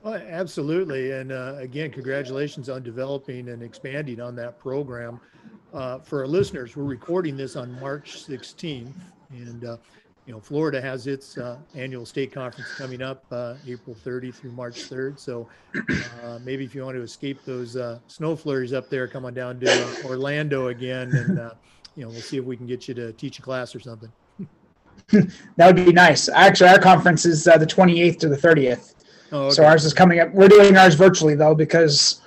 Well, 0.03 0.21
absolutely. 0.29 1.11
And 1.11 1.31
uh, 1.31 1.55
again, 1.57 1.91
congratulations 1.91 2.69
on 2.69 2.83
developing 2.83 3.49
and 3.49 3.61
expanding 3.61 4.21
on 4.21 4.35
that 4.37 4.59
program. 4.59 5.19
Uh, 5.73 5.99
for 5.99 6.21
our 6.21 6.27
listeners, 6.27 6.75
we're 6.75 6.83
recording 6.85 7.35
this 7.35 7.55
on 7.55 7.77
March 7.79 8.25
16th, 8.25 8.93
and 9.31 9.65
uh, 9.65 9.75
you 10.25 10.33
know 10.33 10.39
Florida 10.39 10.79
has 10.79 11.07
its 11.07 11.37
uh, 11.37 11.57
annual 11.75 12.05
state 12.05 12.31
conference 12.31 12.73
coming 12.75 13.01
up 13.01 13.25
uh, 13.31 13.55
April 13.67 13.93
30 13.93 14.31
through 14.31 14.51
March 14.51 14.89
3rd. 14.89 15.19
So 15.19 15.49
uh, 16.23 16.39
maybe 16.43 16.63
if 16.63 16.73
you 16.73 16.85
want 16.85 16.95
to 16.95 17.01
escape 17.01 17.43
those 17.43 17.77
snow 18.07 18.35
flurries 18.35 18.71
up 18.71 18.89
there, 18.89 19.09
come 19.09 19.25
on 19.25 19.33
down 19.33 19.59
to 19.59 20.05
Orlando 20.05 20.69
again, 20.69 21.11
and 21.13 21.51
you 21.97 22.03
know 22.03 22.09
we'll 22.09 22.21
see 22.21 22.37
if 22.37 22.45
we 22.45 22.55
can 22.55 22.65
get 22.65 22.87
you 22.87 22.93
to 22.93 23.11
teach 23.11 23.39
a 23.39 23.41
class 23.41 23.75
or 23.75 23.81
something. 23.81 24.11
that 25.55 25.67
would 25.67 25.85
be 25.85 25.93
nice. 25.93 26.27
Actually, 26.27 26.69
our 26.69 26.79
conference 26.79 27.25
is 27.25 27.47
uh, 27.47 27.57
the 27.57 27.65
28th 27.65 28.19
to 28.19 28.29
the 28.29 28.35
30th. 28.35 28.93
Oh, 29.31 29.43
okay. 29.43 29.55
So 29.55 29.65
ours 29.65 29.85
is 29.85 29.93
coming 29.93 30.19
up. 30.19 30.33
We're 30.33 30.47
doing 30.49 30.75
ours 30.77 30.95
virtually 30.95 31.35
though 31.35 31.55
because 31.55 32.21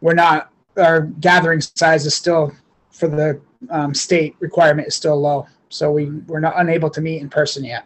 we're 0.00 0.14
not. 0.14 0.50
Our 0.76 1.02
gathering 1.02 1.60
size 1.60 2.06
is 2.06 2.14
still 2.14 2.52
for 2.90 3.08
the 3.08 3.40
um, 3.70 3.92
state 3.92 4.36
requirement 4.38 4.88
is 4.88 4.94
still 4.94 5.20
low, 5.20 5.46
so 5.68 5.90
we 5.90 6.06
we're 6.26 6.40
not 6.40 6.54
unable 6.56 6.88
to 6.90 7.00
meet 7.00 7.20
in 7.20 7.28
person 7.28 7.64
yet. 7.64 7.84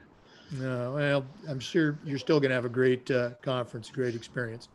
No, 0.52 0.92
well, 0.94 1.26
I'm 1.48 1.58
sure 1.58 1.98
you're 2.04 2.18
still 2.18 2.38
going 2.38 2.50
to 2.50 2.54
have 2.54 2.66
a 2.66 2.70
great 2.70 3.10
uh, 3.10 3.30
conference, 3.42 3.90
great 3.90 4.14
experience. 4.14 4.68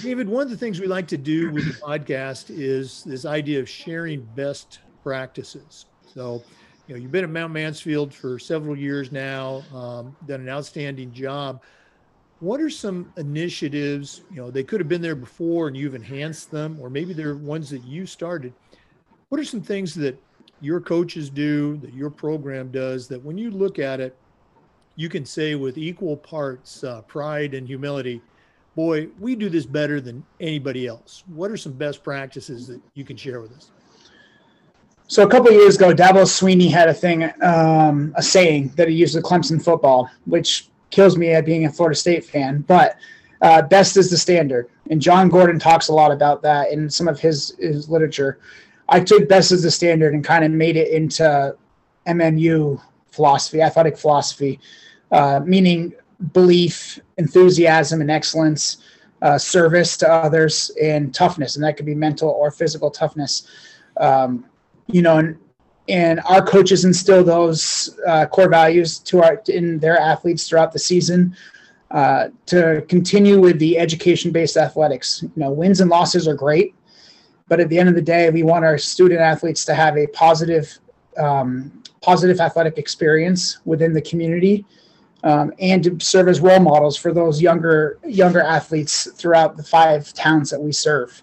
David, 0.00 0.28
one 0.28 0.42
of 0.42 0.50
the 0.50 0.56
things 0.56 0.80
we 0.80 0.86
like 0.86 1.06
to 1.08 1.18
do 1.18 1.50
with 1.50 1.66
the 1.66 1.80
podcast 1.80 2.46
is 2.48 3.04
this 3.04 3.26
idea 3.26 3.60
of 3.60 3.68
sharing 3.68 4.22
best 4.34 4.80
practices. 5.02 5.86
So 6.06 6.42
you 6.86 6.94
know, 6.94 7.00
you've 7.00 7.12
been 7.12 7.24
at 7.24 7.30
Mount 7.30 7.52
Mansfield 7.52 8.12
for 8.12 8.38
several 8.38 8.76
years 8.76 9.10
now, 9.10 9.62
um, 9.74 10.14
done 10.26 10.40
an 10.40 10.48
outstanding 10.48 11.12
job. 11.12 11.62
What 12.40 12.60
are 12.60 12.68
some 12.68 13.10
initiatives, 13.16 14.22
you 14.30 14.36
know, 14.36 14.50
they 14.50 14.64
could 14.64 14.80
have 14.80 14.88
been 14.88 15.00
there 15.00 15.14
before 15.14 15.68
and 15.68 15.76
you've 15.76 15.94
enhanced 15.94 16.50
them, 16.50 16.78
or 16.80 16.90
maybe 16.90 17.14
they're 17.14 17.36
ones 17.36 17.70
that 17.70 17.84
you 17.84 18.04
started. 18.04 18.52
What 19.30 19.40
are 19.40 19.44
some 19.44 19.62
things 19.62 19.94
that 19.94 20.20
your 20.60 20.80
coaches 20.80 21.30
do, 21.30 21.78
that 21.78 21.94
your 21.94 22.10
program 22.10 22.70
does, 22.70 23.08
that 23.08 23.22
when 23.22 23.38
you 23.38 23.50
look 23.50 23.78
at 23.78 24.00
it, 24.00 24.16
you 24.96 25.08
can 25.08 25.24
say 25.24 25.54
with 25.54 25.78
equal 25.78 26.16
parts 26.16 26.84
uh, 26.84 27.00
pride 27.02 27.54
and 27.54 27.66
humility, 27.66 28.20
boy, 28.76 29.08
we 29.18 29.34
do 29.34 29.48
this 29.48 29.66
better 29.66 30.00
than 30.00 30.24
anybody 30.38 30.86
else. 30.86 31.24
What 31.28 31.50
are 31.50 31.56
some 31.56 31.72
best 31.72 32.04
practices 32.04 32.66
that 32.68 32.80
you 32.94 33.04
can 33.04 33.16
share 33.16 33.40
with 33.40 33.52
us? 33.52 33.70
So 35.06 35.22
a 35.22 35.28
couple 35.28 35.52
years 35.52 35.76
ago, 35.76 35.92
Dabo 35.92 36.24
Swinney 36.24 36.70
had 36.70 36.88
a 36.88 36.94
thing, 36.94 37.30
um, 37.42 38.14
a 38.16 38.22
saying 38.22 38.72
that 38.76 38.88
he 38.88 38.94
used 38.94 39.14
with 39.14 39.24
Clemson 39.24 39.62
football, 39.62 40.08
which 40.24 40.68
kills 40.90 41.18
me 41.18 41.32
at 41.32 41.44
being 41.44 41.66
a 41.66 41.72
Florida 41.72 41.94
State 41.94 42.24
fan. 42.24 42.64
But 42.66 42.96
uh, 43.42 43.60
best 43.62 43.98
is 43.98 44.10
the 44.10 44.16
standard, 44.16 44.70
and 44.88 45.02
Jon 45.02 45.28
Gordon 45.28 45.58
talks 45.58 45.88
a 45.88 45.92
lot 45.92 46.10
about 46.10 46.40
that 46.42 46.72
in 46.72 46.88
some 46.88 47.06
of 47.06 47.20
his 47.20 47.54
his 47.58 47.90
literature. 47.90 48.38
I 48.88 49.00
took 49.00 49.28
best 49.28 49.52
as 49.52 49.62
the 49.62 49.70
standard 49.70 50.14
and 50.14 50.24
kind 50.24 50.44
of 50.44 50.50
made 50.50 50.76
it 50.76 50.88
into 50.88 51.54
MMU 52.06 52.80
philosophy, 53.10 53.60
athletic 53.60 53.98
philosophy, 53.98 54.58
uh, 55.12 55.40
meaning 55.44 55.92
belief, 56.32 56.98
enthusiasm, 57.18 58.00
and 58.00 58.10
excellence, 58.10 58.78
uh, 59.20 59.36
service 59.36 59.98
to 59.98 60.10
others, 60.10 60.70
and 60.80 61.12
toughness, 61.12 61.56
and 61.56 61.64
that 61.64 61.76
could 61.76 61.86
be 61.86 61.94
mental 61.94 62.30
or 62.30 62.50
physical 62.50 62.90
toughness. 62.90 63.46
Um, 63.98 64.46
you 64.86 65.02
know, 65.02 65.18
and 65.18 65.36
and 65.88 66.20
our 66.24 66.44
coaches 66.44 66.84
instill 66.84 67.22
those 67.22 67.98
uh, 68.06 68.26
core 68.26 68.48
values 68.48 68.98
to 69.00 69.22
our 69.22 69.42
in 69.48 69.78
their 69.78 69.98
athletes 69.98 70.48
throughout 70.48 70.72
the 70.72 70.78
season 70.78 71.36
uh, 71.90 72.28
to 72.46 72.84
continue 72.88 73.38
with 73.38 73.58
the 73.58 73.78
education-based 73.78 74.56
athletics. 74.56 75.22
You 75.22 75.30
know, 75.36 75.50
wins 75.50 75.80
and 75.80 75.90
losses 75.90 76.26
are 76.26 76.34
great, 76.34 76.74
but 77.48 77.60
at 77.60 77.68
the 77.68 77.78
end 77.78 77.88
of 77.88 77.94
the 77.94 78.02
day, 78.02 78.30
we 78.30 78.42
want 78.42 78.64
our 78.64 78.78
student 78.78 79.20
athletes 79.20 79.64
to 79.66 79.74
have 79.74 79.96
a 79.96 80.06
positive, 80.08 80.78
um, 81.18 81.82
positive 82.00 82.40
athletic 82.40 82.78
experience 82.78 83.58
within 83.64 83.92
the 83.92 84.02
community, 84.02 84.64
um, 85.22 85.52
and 85.58 85.84
to 85.84 86.00
serve 86.00 86.28
as 86.28 86.40
role 86.40 86.60
models 86.60 86.96
for 86.96 87.12
those 87.12 87.40
younger 87.42 87.98
younger 88.06 88.40
athletes 88.40 89.10
throughout 89.12 89.56
the 89.56 89.62
five 89.62 90.12
towns 90.14 90.50
that 90.50 90.60
we 90.60 90.72
serve. 90.72 91.22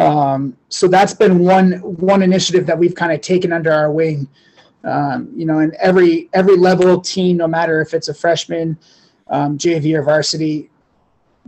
Um, 0.00 0.56
so 0.70 0.88
that's 0.88 1.12
been 1.12 1.40
one 1.40 1.72
one 1.82 2.22
initiative 2.22 2.64
that 2.66 2.78
we've 2.78 2.94
kind 2.94 3.12
of 3.12 3.20
taken 3.20 3.52
under 3.52 3.70
our 3.70 3.92
wing. 3.92 4.26
Um, 4.82 5.30
you 5.36 5.44
know, 5.44 5.58
in 5.58 5.76
every 5.78 6.30
every 6.32 6.56
level 6.56 7.00
team, 7.02 7.36
no 7.36 7.46
matter 7.46 7.82
if 7.82 7.92
it's 7.92 8.08
a 8.08 8.14
freshman, 8.14 8.78
um, 9.28 9.58
JV 9.58 9.94
or 9.94 10.02
varsity, 10.02 10.70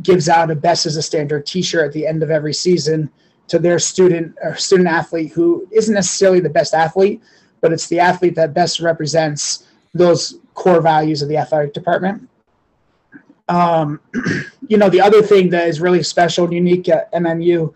gives 0.02 0.28
out 0.28 0.50
a 0.50 0.54
best 0.54 0.84
as 0.84 0.96
a 0.96 1.02
standard 1.02 1.46
T-shirt 1.46 1.86
at 1.86 1.92
the 1.94 2.06
end 2.06 2.22
of 2.22 2.30
every 2.30 2.52
season 2.52 3.10
to 3.48 3.58
their 3.58 3.78
student 3.78 4.36
or 4.42 4.54
student 4.56 4.88
athlete 4.88 5.32
who 5.32 5.66
isn't 5.72 5.94
necessarily 5.94 6.40
the 6.40 6.50
best 6.50 6.74
athlete, 6.74 7.22
but 7.62 7.72
it's 7.72 7.88
the 7.88 8.00
athlete 8.00 8.34
that 8.34 8.52
best 8.52 8.80
represents 8.80 9.66
those 9.94 10.40
core 10.52 10.82
values 10.82 11.22
of 11.22 11.28
the 11.30 11.38
athletic 11.38 11.72
department. 11.72 12.28
Um, 13.48 13.98
you 14.68 14.76
know, 14.76 14.90
the 14.90 15.00
other 15.00 15.22
thing 15.22 15.48
that 15.50 15.68
is 15.68 15.80
really 15.80 16.02
special 16.02 16.44
and 16.44 16.52
unique 16.52 16.90
at 16.90 17.10
MMU 17.12 17.72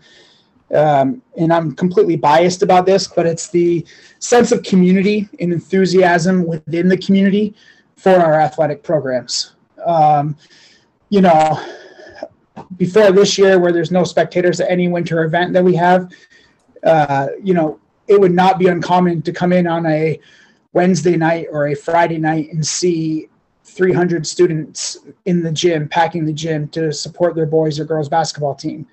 um, 0.73 1.21
and 1.37 1.53
I'm 1.53 1.73
completely 1.73 2.15
biased 2.15 2.61
about 2.61 2.85
this, 2.85 3.07
but 3.07 3.25
it's 3.25 3.49
the 3.49 3.85
sense 4.19 4.51
of 4.51 4.63
community 4.63 5.29
and 5.39 5.53
enthusiasm 5.53 6.45
within 6.45 6.87
the 6.87 6.97
community 6.97 7.55
for 7.95 8.11
our 8.11 8.39
athletic 8.39 8.83
programs. 8.83 9.53
Um, 9.85 10.35
you 11.09 11.21
know, 11.21 11.63
before 12.75 13.11
this 13.11 13.37
year, 13.37 13.59
where 13.59 13.71
there's 13.71 13.91
no 13.91 14.03
spectators 14.03 14.59
at 14.59 14.69
any 14.69 14.87
winter 14.87 15.23
event 15.23 15.53
that 15.53 15.63
we 15.63 15.75
have, 15.75 16.11
uh, 16.83 17.27
you 17.41 17.53
know, 17.53 17.79
it 18.07 18.19
would 18.19 18.33
not 18.33 18.59
be 18.59 18.67
uncommon 18.67 19.21
to 19.21 19.31
come 19.31 19.53
in 19.53 19.67
on 19.67 19.85
a 19.85 20.19
Wednesday 20.73 21.15
night 21.15 21.47
or 21.51 21.67
a 21.67 21.75
Friday 21.75 22.17
night 22.17 22.51
and 22.51 22.65
see 22.65 23.29
300 23.63 24.25
students 24.25 24.97
in 25.25 25.43
the 25.43 25.51
gym, 25.51 25.87
packing 25.87 26.25
the 26.25 26.33
gym 26.33 26.67
to 26.69 26.91
support 26.91 27.35
their 27.35 27.45
boys 27.45 27.79
or 27.79 27.85
girls 27.85 28.09
basketball 28.09 28.55
team. 28.55 28.87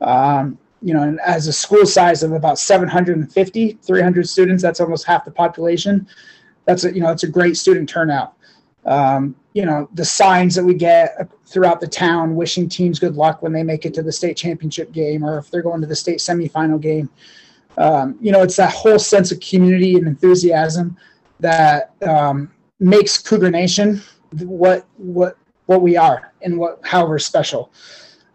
Um, 0.00 0.58
you 0.82 0.92
know, 0.94 1.16
as 1.24 1.46
a 1.46 1.52
school 1.52 1.86
size 1.86 2.22
of 2.22 2.32
about 2.32 2.58
750, 2.58 3.78
300 3.82 4.28
students, 4.28 4.62
that's 4.62 4.80
almost 4.80 5.06
half 5.06 5.24
the 5.24 5.30
population. 5.30 6.06
That's 6.64 6.84
a, 6.84 6.94
you 6.94 7.00
know, 7.00 7.10
it's 7.10 7.22
a 7.22 7.28
great 7.28 7.56
student 7.56 7.88
turnout. 7.88 8.34
Um, 8.84 9.36
you 9.54 9.64
know, 9.64 9.88
the 9.94 10.04
signs 10.04 10.54
that 10.56 10.64
we 10.64 10.74
get 10.74 11.30
throughout 11.46 11.80
the 11.80 11.86
town 11.86 12.34
wishing 12.34 12.68
teams 12.68 12.98
good 12.98 13.14
luck 13.14 13.42
when 13.42 13.52
they 13.52 13.62
make 13.62 13.84
it 13.84 13.94
to 13.94 14.02
the 14.02 14.10
state 14.10 14.36
championship 14.36 14.90
game 14.92 15.24
or 15.24 15.38
if 15.38 15.50
they're 15.50 15.62
going 15.62 15.80
to 15.80 15.86
the 15.86 15.94
state 15.94 16.18
semifinal 16.18 16.80
game. 16.80 17.08
Um, 17.78 18.18
you 18.20 18.32
know, 18.32 18.42
it's 18.42 18.56
that 18.56 18.72
whole 18.72 18.98
sense 18.98 19.30
of 19.30 19.40
community 19.40 19.94
and 19.94 20.06
enthusiasm 20.06 20.96
that 21.40 21.92
um, 22.02 22.50
makes 22.80 23.18
Cougar 23.18 23.50
Nation 23.50 24.02
what 24.40 24.86
what 24.96 25.36
what 25.66 25.82
we 25.82 25.96
are 25.96 26.32
and 26.42 26.58
what 26.58 26.80
how 26.84 27.06
we're 27.06 27.18
special. 27.18 27.72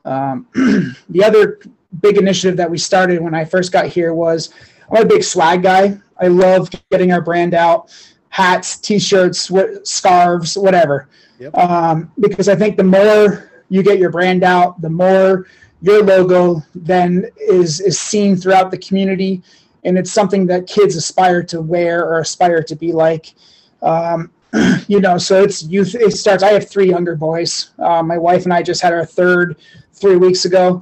Um, 0.05 0.47
the 1.09 1.23
other 1.23 1.59
big 2.01 2.17
initiative 2.17 2.57
that 2.57 2.69
we 2.69 2.77
started 2.77 3.21
when 3.21 3.33
I 3.33 3.45
first 3.45 3.71
got 3.71 3.87
here 3.87 4.13
was 4.13 4.53
I'm 4.91 5.03
a 5.03 5.05
big 5.05 5.23
swag 5.23 5.63
guy. 5.63 5.97
I 6.19 6.27
love 6.27 6.69
getting 6.91 7.11
our 7.11 7.21
brand 7.21 7.53
out, 7.53 7.91
hats, 8.29 8.77
t-shirts, 8.77 9.51
scarves, 9.83 10.57
whatever. 10.57 11.09
Yep. 11.39 11.55
Um, 11.55 12.11
because 12.19 12.49
I 12.49 12.55
think 12.55 12.77
the 12.77 12.83
more 12.83 13.51
you 13.69 13.83
get 13.83 13.99
your 13.99 14.09
brand 14.09 14.43
out, 14.43 14.81
the 14.81 14.89
more 14.89 15.47
your 15.81 16.03
logo 16.03 16.63
then 16.73 17.29
is 17.39 17.79
is 17.79 17.99
seen 17.99 18.35
throughout 18.35 18.71
the 18.71 18.77
community, 18.77 19.43
and 19.83 19.97
it's 19.97 20.11
something 20.11 20.47
that 20.47 20.65
kids 20.65 20.95
aspire 20.95 21.43
to 21.43 21.61
wear 21.61 22.05
or 22.05 22.19
aspire 22.19 22.63
to 22.63 22.75
be 22.75 22.91
like. 22.91 23.35
Um, 23.81 24.31
you 24.87 25.01
know, 25.01 25.17
so 25.17 25.43
it's 25.43 25.63
youth. 25.63 25.93
It 25.93 26.13
starts. 26.13 26.41
I 26.41 26.53
have 26.53 26.67
three 26.69 26.89
younger 26.89 27.15
boys. 27.15 27.71
Uh, 27.77 28.01
my 28.01 28.17
wife 28.17 28.45
and 28.45 28.53
I 28.53 28.63
just 28.63 28.81
had 28.81 28.93
our 28.93 29.05
third 29.05 29.57
three 29.93 30.15
weeks 30.15 30.45
ago. 30.45 30.81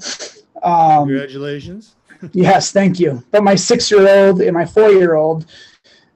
Um, 0.66 1.08
Congratulations. 1.08 1.96
yes, 2.34 2.72
thank 2.72 3.00
you. 3.00 3.24
But 3.32 3.44
my 3.44 3.56
six 3.56 3.90
year 3.90 4.28
old 4.28 4.42
and 4.42 4.54
my 4.54 4.66
four 4.66 4.90
year 4.90 5.14
old, 5.14 5.46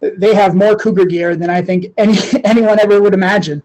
they 0.02 0.34
have 0.34 0.56
more 0.56 0.76
cougar 0.76 1.06
gear 1.06 1.36
than 1.36 1.50
I 1.50 1.62
think 1.62 1.94
any 1.98 2.18
anyone 2.44 2.80
ever 2.80 3.02
would 3.02 3.14
imagine. 3.14 3.64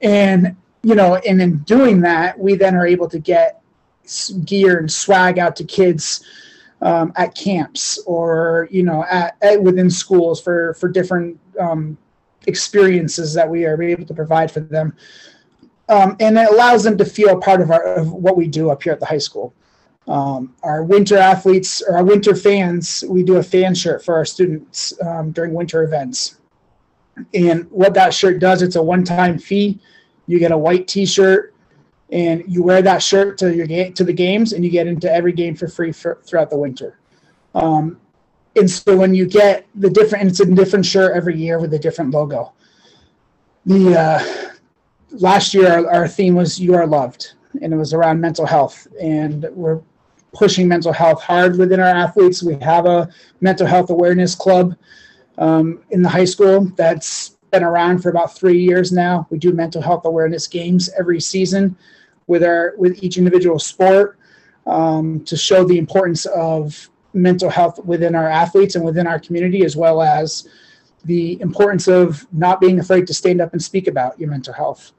And 0.00 0.56
you 0.82 0.94
know, 0.94 1.16
and 1.16 1.40
in 1.40 1.58
doing 1.58 2.00
that, 2.00 2.38
we 2.38 2.56
then 2.56 2.74
are 2.74 2.86
able 2.86 3.08
to 3.08 3.18
get 3.18 3.62
gear 4.44 4.78
and 4.78 4.90
swag 4.90 5.38
out 5.38 5.56
to 5.56 5.64
kids 5.64 6.24
um, 6.82 7.12
at 7.16 7.34
camps 7.34 7.98
or 8.06 8.68
you 8.70 8.82
know 8.82 9.04
at, 9.04 9.36
at, 9.42 9.62
within 9.62 9.90
schools 9.90 10.40
for 10.40 10.74
for 10.74 10.88
different 10.88 11.38
um, 11.60 11.96
experiences 12.46 13.32
that 13.34 13.48
we 13.48 13.64
are 13.64 13.80
able 13.82 14.06
to 14.06 14.14
provide 14.14 14.50
for 14.50 14.60
them. 14.60 14.94
Um, 15.88 16.16
and 16.18 16.38
it 16.38 16.48
allows 16.50 16.82
them 16.82 16.96
to 16.96 17.04
feel 17.04 17.38
part 17.38 17.60
of, 17.60 17.70
our, 17.70 17.82
of 17.82 18.10
what 18.10 18.38
we 18.38 18.48
do 18.48 18.70
up 18.70 18.82
here 18.82 18.92
at 18.94 19.00
the 19.00 19.06
high 19.06 19.18
school. 19.18 19.52
Um, 20.06 20.54
our 20.62 20.84
winter 20.84 21.16
athletes 21.16 21.82
or 21.82 21.96
our 21.96 22.04
winter 22.04 22.34
fans, 22.34 23.04
we 23.08 23.22
do 23.22 23.36
a 23.36 23.42
fan 23.42 23.74
shirt 23.74 24.04
for 24.04 24.14
our 24.14 24.24
students 24.24 24.92
um, 25.00 25.32
during 25.32 25.54
winter 25.54 25.82
events. 25.82 26.40
And 27.32 27.70
what 27.70 27.94
that 27.94 28.12
shirt 28.12 28.38
does, 28.38 28.60
it's 28.60 28.76
a 28.76 28.82
one-time 28.82 29.38
fee. 29.38 29.80
You 30.26 30.38
get 30.38 30.52
a 30.52 30.58
white 30.58 30.88
T-shirt, 30.88 31.54
and 32.10 32.42
you 32.46 32.62
wear 32.62 32.82
that 32.82 33.02
shirt 33.02 33.38
to 33.38 33.54
your 33.54 33.66
game 33.66 33.92
to 33.94 34.04
the 34.04 34.12
games, 34.12 34.52
and 34.52 34.64
you 34.64 34.70
get 34.70 34.86
into 34.86 35.12
every 35.12 35.32
game 35.32 35.54
for 35.54 35.68
free 35.68 35.92
for, 35.92 36.20
throughout 36.24 36.50
the 36.50 36.58
winter. 36.58 36.98
Um, 37.54 38.00
and 38.56 38.70
so 38.70 38.96
when 38.96 39.14
you 39.14 39.26
get 39.26 39.66
the 39.74 39.90
different, 39.90 40.28
it's 40.28 40.40
a 40.40 40.46
different 40.46 40.86
shirt 40.86 41.16
every 41.16 41.36
year 41.36 41.58
with 41.58 41.72
a 41.74 41.78
different 41.78 42.10
logo. 42.10 42.52
The 43.66 43.98
uh, 43.98 44.50
last 45.10 45.54
year 45.54 45.72
our, 45.72 45.90
our 45.90 46.08
theme 46.08 46.34
was 46.34 46.60
"You 46.60 46.74
Are 46.74 46.86
Loved," 46.86 47.32
and 47.62 47.72
it 47.72 47.76
was 47.76 47.92
around 47.92 48.20
mental 48.20 48.46
health, 48.46 48.86
and 49.00 49.46
we're 49.52 49.80
pushing 50.34 50.68
mental 50.68 50.92
health 50.92 51.22
hard 51.22 51.56
within 51.56 51.80
our 51.80 51.86
athletes. 51.86 52.42
We 52.42 52.56
have 52.56 52.86
a 52.86 53.08
mental 53.40 53.66
health 53.66 53.90
awareness 53.90 54.34
club 54.34 54.76
um, 55.38 55.82
in 55.90 56.02
the 56.02 56.08
high 56.08 56.24
school 56.24 56.66
that's 56.76 57.36
been 57.50 57.62
around 57.62 58.02
for 58.02 58.10
about 58.10 58.36
three 58.36 58.60
years 58.60 58.92
now. 58.92 59.26
We 59.30 59.38
do 59.38 59.52
mental 59.52 59.80
health 59.80 60.04
awareness 60.04 60.46
games 60.48 60.90
every 60.98 61.20
season 61.20 61.76
with 62.26 62.42
our 62.42 62.74
with 62.76 63.02
each 63.02 63.16
individual 63.16 63.58
sport 63.58 64.18
um, 64.66 65.24
to 65.24 65.36
show 65.36 65.64
the 65.64 65.78
importance 65.78 66.26
of 66.26 66.90
mental 67.12 67.48
health 67.48 67.78
within 67.84 68.14
our 68.14 68.28
athletes 68.28 68.74
and 68.74 68.84
within 68.84 69.06
our 69.06 69.20
community, 69.20 69.64
as 69.64 69.76
well 69.76 70.02
as 70.02 70.48
the 71.04 71.40
importance 71.40 71.86
of 71.86 72.26
not 72.32 72.60
being 72.60 72.80
afraid 72.80 73.06
to 73.06 73.14
stand 73.14 73.40
up 73.40 73.52
and 73.52 73.62
speak 73.62 73.86
about 73.86 74.18
your 74.18 74.30
mental 74.30 74.52
health. 74.52 74.92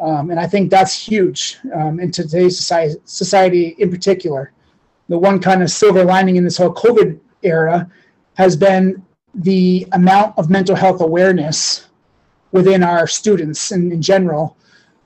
Um, 0.00 0.30
and 0.30 0.38
I 0.38 0.46
think 0.46 0.70
that's 0.70 0.94
huge 0.94 1.58
um, 1.74 1.98
in 2.00 2.10
today's 2.10 2.56
society, 2.56 2.96
society 3.04 3.76
in 3.78 3.90
particular 3.90 4.52
the 5.08 5.18
one 5.18 5.40
kind 5.40 5.62
of 5.62 5.70
silver 5.70 6.04
lining 6.04 6.36
in 6.36 6.44
this 6.44 6.56
whole 6.56 6.72
COVID 6.72 7.18
era 7.42 7.90
has 8.34 8.56
been 8.56 9.04
the 9.34 9.86
amount 9.92 10.36
of 10.38 10.50
mental 10.50 10.76
health 10.76 11.00
awareness 11.00 11.88
within 12.52 12.82
our 12.82 13.06
students 13.06 13.70
and 13.72 13.92
in 13.92 14.00
general 14.00 14.56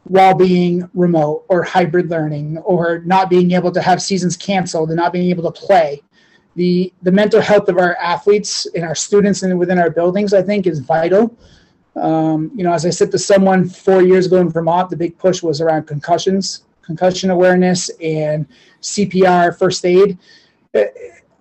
while 0.04 0.34
being 0.34 0.88
remote 0.94 1.44
or 1.48 1.62
hybrid 1.62 2.10
learning 2.10 2.58
or 2.58 3.00
not 3.00 3.30
being 3.30 3.52
able 3.52 3.70
to 3.70 3.80
have 3.80 4.02
seasons 4.02 4.36
canceled 4.36 4.90
and 4.90 4.96
not 4.96 5.12
being 5.12 5.30
able 5.30 5.50
to 5.50 5.60
play. 5.60 6.02
The 6.56 6.92
the 7.02 7.12
mental 7.12 7.40
health 7.40 7.68
of 7.68 7.78
our 7.78 7.96
athletes 7.96 8.66
and 8.74 8.84
our 8.84 8.94
students 8.94 9.42
and 9.42 9.58
within 9.58 9.78
our 9.78 9.90
buildings 9.90 10.34
i 10.34 10.42
think 10.42 10.66
is 10.66 10.80
vital. 10.80 11.34
Um, 11.94 12.50
you 12.54 12.64
know 12.64 12.72
as 12.72 12.84
i 12.86 12.90
said 12.90 13.10
to 13.12 13.18
someone 13.18 13.68
four 13.68 14.02
years 14.02 14.26
ago 14.26 14.38
in 14.38 14.48
vermont 14.48 14.88
the 14.90 14.96
big 14.96 15.16
push 15.18 15.42
was 15.42 15.60
around 15.60 15.86
concussions 15.86 16.64
concussion 16.82 17.30
awareness 17.30 17.90
and 18.00 18.46
CPR, 18.80 19.56
first 19.56 19.84
aid. 19.84 20.18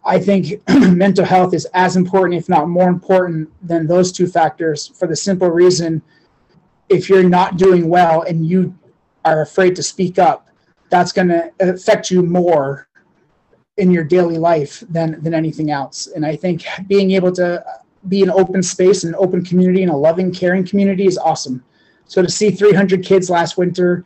I 0.03 0.19
think 0.19 0.61
mental 0.69 1.25
health 1.25 1.53
is 1.53 1.65
as 1.73 1.95
important, 1.95 2.39
if 2.39 2.49
not 2.49 2.69
more 2.69 2.89
important, 2.89 3.49
than 3.65 3.87
those 3.87 4.11
two 4.11 4.27
factors 4.27 4.87
for 4.87 5.07
the 5.07 5.15
simple 5.15 5.49
reason 5.49 6.01
if 6.91 7.09
you're 7.09 7.27
not 7.27 7.57
doing 7.57 7.87
well 7.87 8.23
and 8.23 8.45
you 8.45 8.77
are 9.23 9.41
afraid 9.41 9.75
to 9.77 9.83
speak 9.83 10.19
up, 10.19 10.49
that's 10.89 11.13
going 11.13 11.29
to 11.29 11.51
affect 11.59 12.11
you 12.11 12.21
more 12.21 12.87
in 13.77 13.91
your 13.91 14.03
daily 14.03 14.37
life 14.37 14.83
than, 14.89 15.21
than 15.23 15.33
anything 15.33 15.71
else. 15.71 16.07
And 16.07 16.25
I 16.25 16.35
think 16.35 16.65
being 16.87 17.11
able 17.11 17.31
to 17.33 17.63
be 18.07 18.21
an 18.23 18.29
open 18.29 18.61
space, 18.61 19.03
and 19.03 19.13
an 19.15 19.19
open 19.23 19.45
community, 19.45 19.83
and 19.83 19.91
a 19.91 19.95
loving, 19.95 20.33
caring 20.33 20.65
community 20.65 21.05
is 21.05 21.17
awesome. 21.17 21.63
So 22.05 22.21
to 22.21 22.29
see 22.29 22.51
300 22.51 23.05
kids 23.05 23.29
last 23.29 23.57
winter 23.57 24.03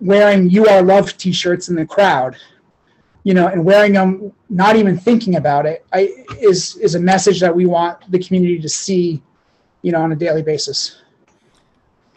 wearing 0.00 0.50
"You 0.50 0.66
Are 0.66 0.82
Loved" 0.82 1.18
T-shirts 1.18 1.68
in 1.68 1.76
the 1.76 1.86
crowd, 1.86 2.36
you 3.24 3.34
know, 3.34 3.48
and 3.48 3.64
wearing 3.64 3.92
them, 3.92 4.32
not 4.48 4.76
even 4.76 4.98
thinking 4.98 5.36
about 5.36 5.66
it, 5.66 5.84
I, 5.92 6.12
is 6.40 6.76
is 6.76 6.94
a 6.94 7.00
message 7.00 7.40
that 7.40 7.54
we 7.54 7.66
want 7.66 8.10
the 8.10 8.18
community 8.18 8.58
to 8.60 8.68
see, 8.68 9.22
you 9.82 9.92
know, 9.92 10.00
on 10.00 10.12
a 10.12 10.16
daily 10.16 10.42
basis. 10.42 11.02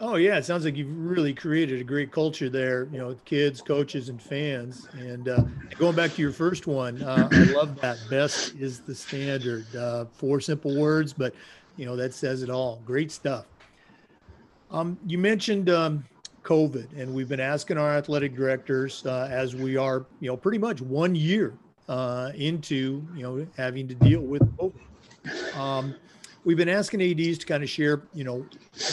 Oh 0.02 0.16
yeah, 0.16 0.38
it 0.38 0.46
sounds 0.46 0.64
like 0.64 0.76
you've 0.76 0.96
really 0.96 1.34
created 1.34 1.78
a 1.78 1.84
great 1.84 2.10
culture 2.10 2.48
there. 2.48 2.88
You 2.90 2.98
know, 2.98 3.16
kids, 3.26 3.60
coaches, 3.60 4.08
and 4.08 4.20
fans. 4.20 4.88
And 4.92 5.28
uh, 5.28 5.42
going 5.78 5.94
back 5.94 6.14
to 6.14 6.22
your 6.22 6.32
first 6.32 6.66
one, 6.66 7.02
uh, 7.02 7.28
I 7.30 7.42
love 7.52 7.78
that. 7.82 7.98
Best 8.08 8.54
is 8.54 8.80
the 8.80 8.94
standard. 8.94 9.66
Uh, 9.76 10.06
four 10.06 10.40
simple 10.40 10.80
words, 10.80 11.12
but 11.12 11.34
you 11.76 11.84
know 11.84 11.96
that 11.96 12.14
says 12.14 12.42
it 12.42 12.48
all. 12.48 12.80
Great 12.86 13.12
stuff. 13.12 13.44
Um, 14.70 14.98
you 15.06 15.18
mentioned 15.18 15.68
um, 15.68 16.04
COVID, 16.42 16.98
and 16.98 17.12
we've 17.14 17.28
been 17.28 17.40
asking 17.40 17.78
our 17.78 17.90
athletic 17.90 18.34
directors 18.34 19.04
uh, 19.06 19.28
as 19.30 19.54
we 19.54 19.76
are, 19.76 20.06
you 20.20 20.28
know, 20.28 20.36
pretty 20.36 20.58
much 20.58 20.80
one 20.80 21.14
year 21.14 21.54
uh, 21.88 22.32
into, 22.34 23.04
you 23.14 23.22
know, 23.22 23.46
having 23.56 23.86
to 23.88 23.94
deal 23.94 24.20
with 24.20 24.42
COVID. 24.56 25.56
Um, 25.56 25.94
we've 26.44 26.56
been 26.56 26.68
asking 26.68 27.02
ads 27.02 27.38
to 27.38 27.46
kind 27.46 27.62
of 27.62 27.68
share, 27.68 28.02
you 28.14 28.24
know, 28.24 28.46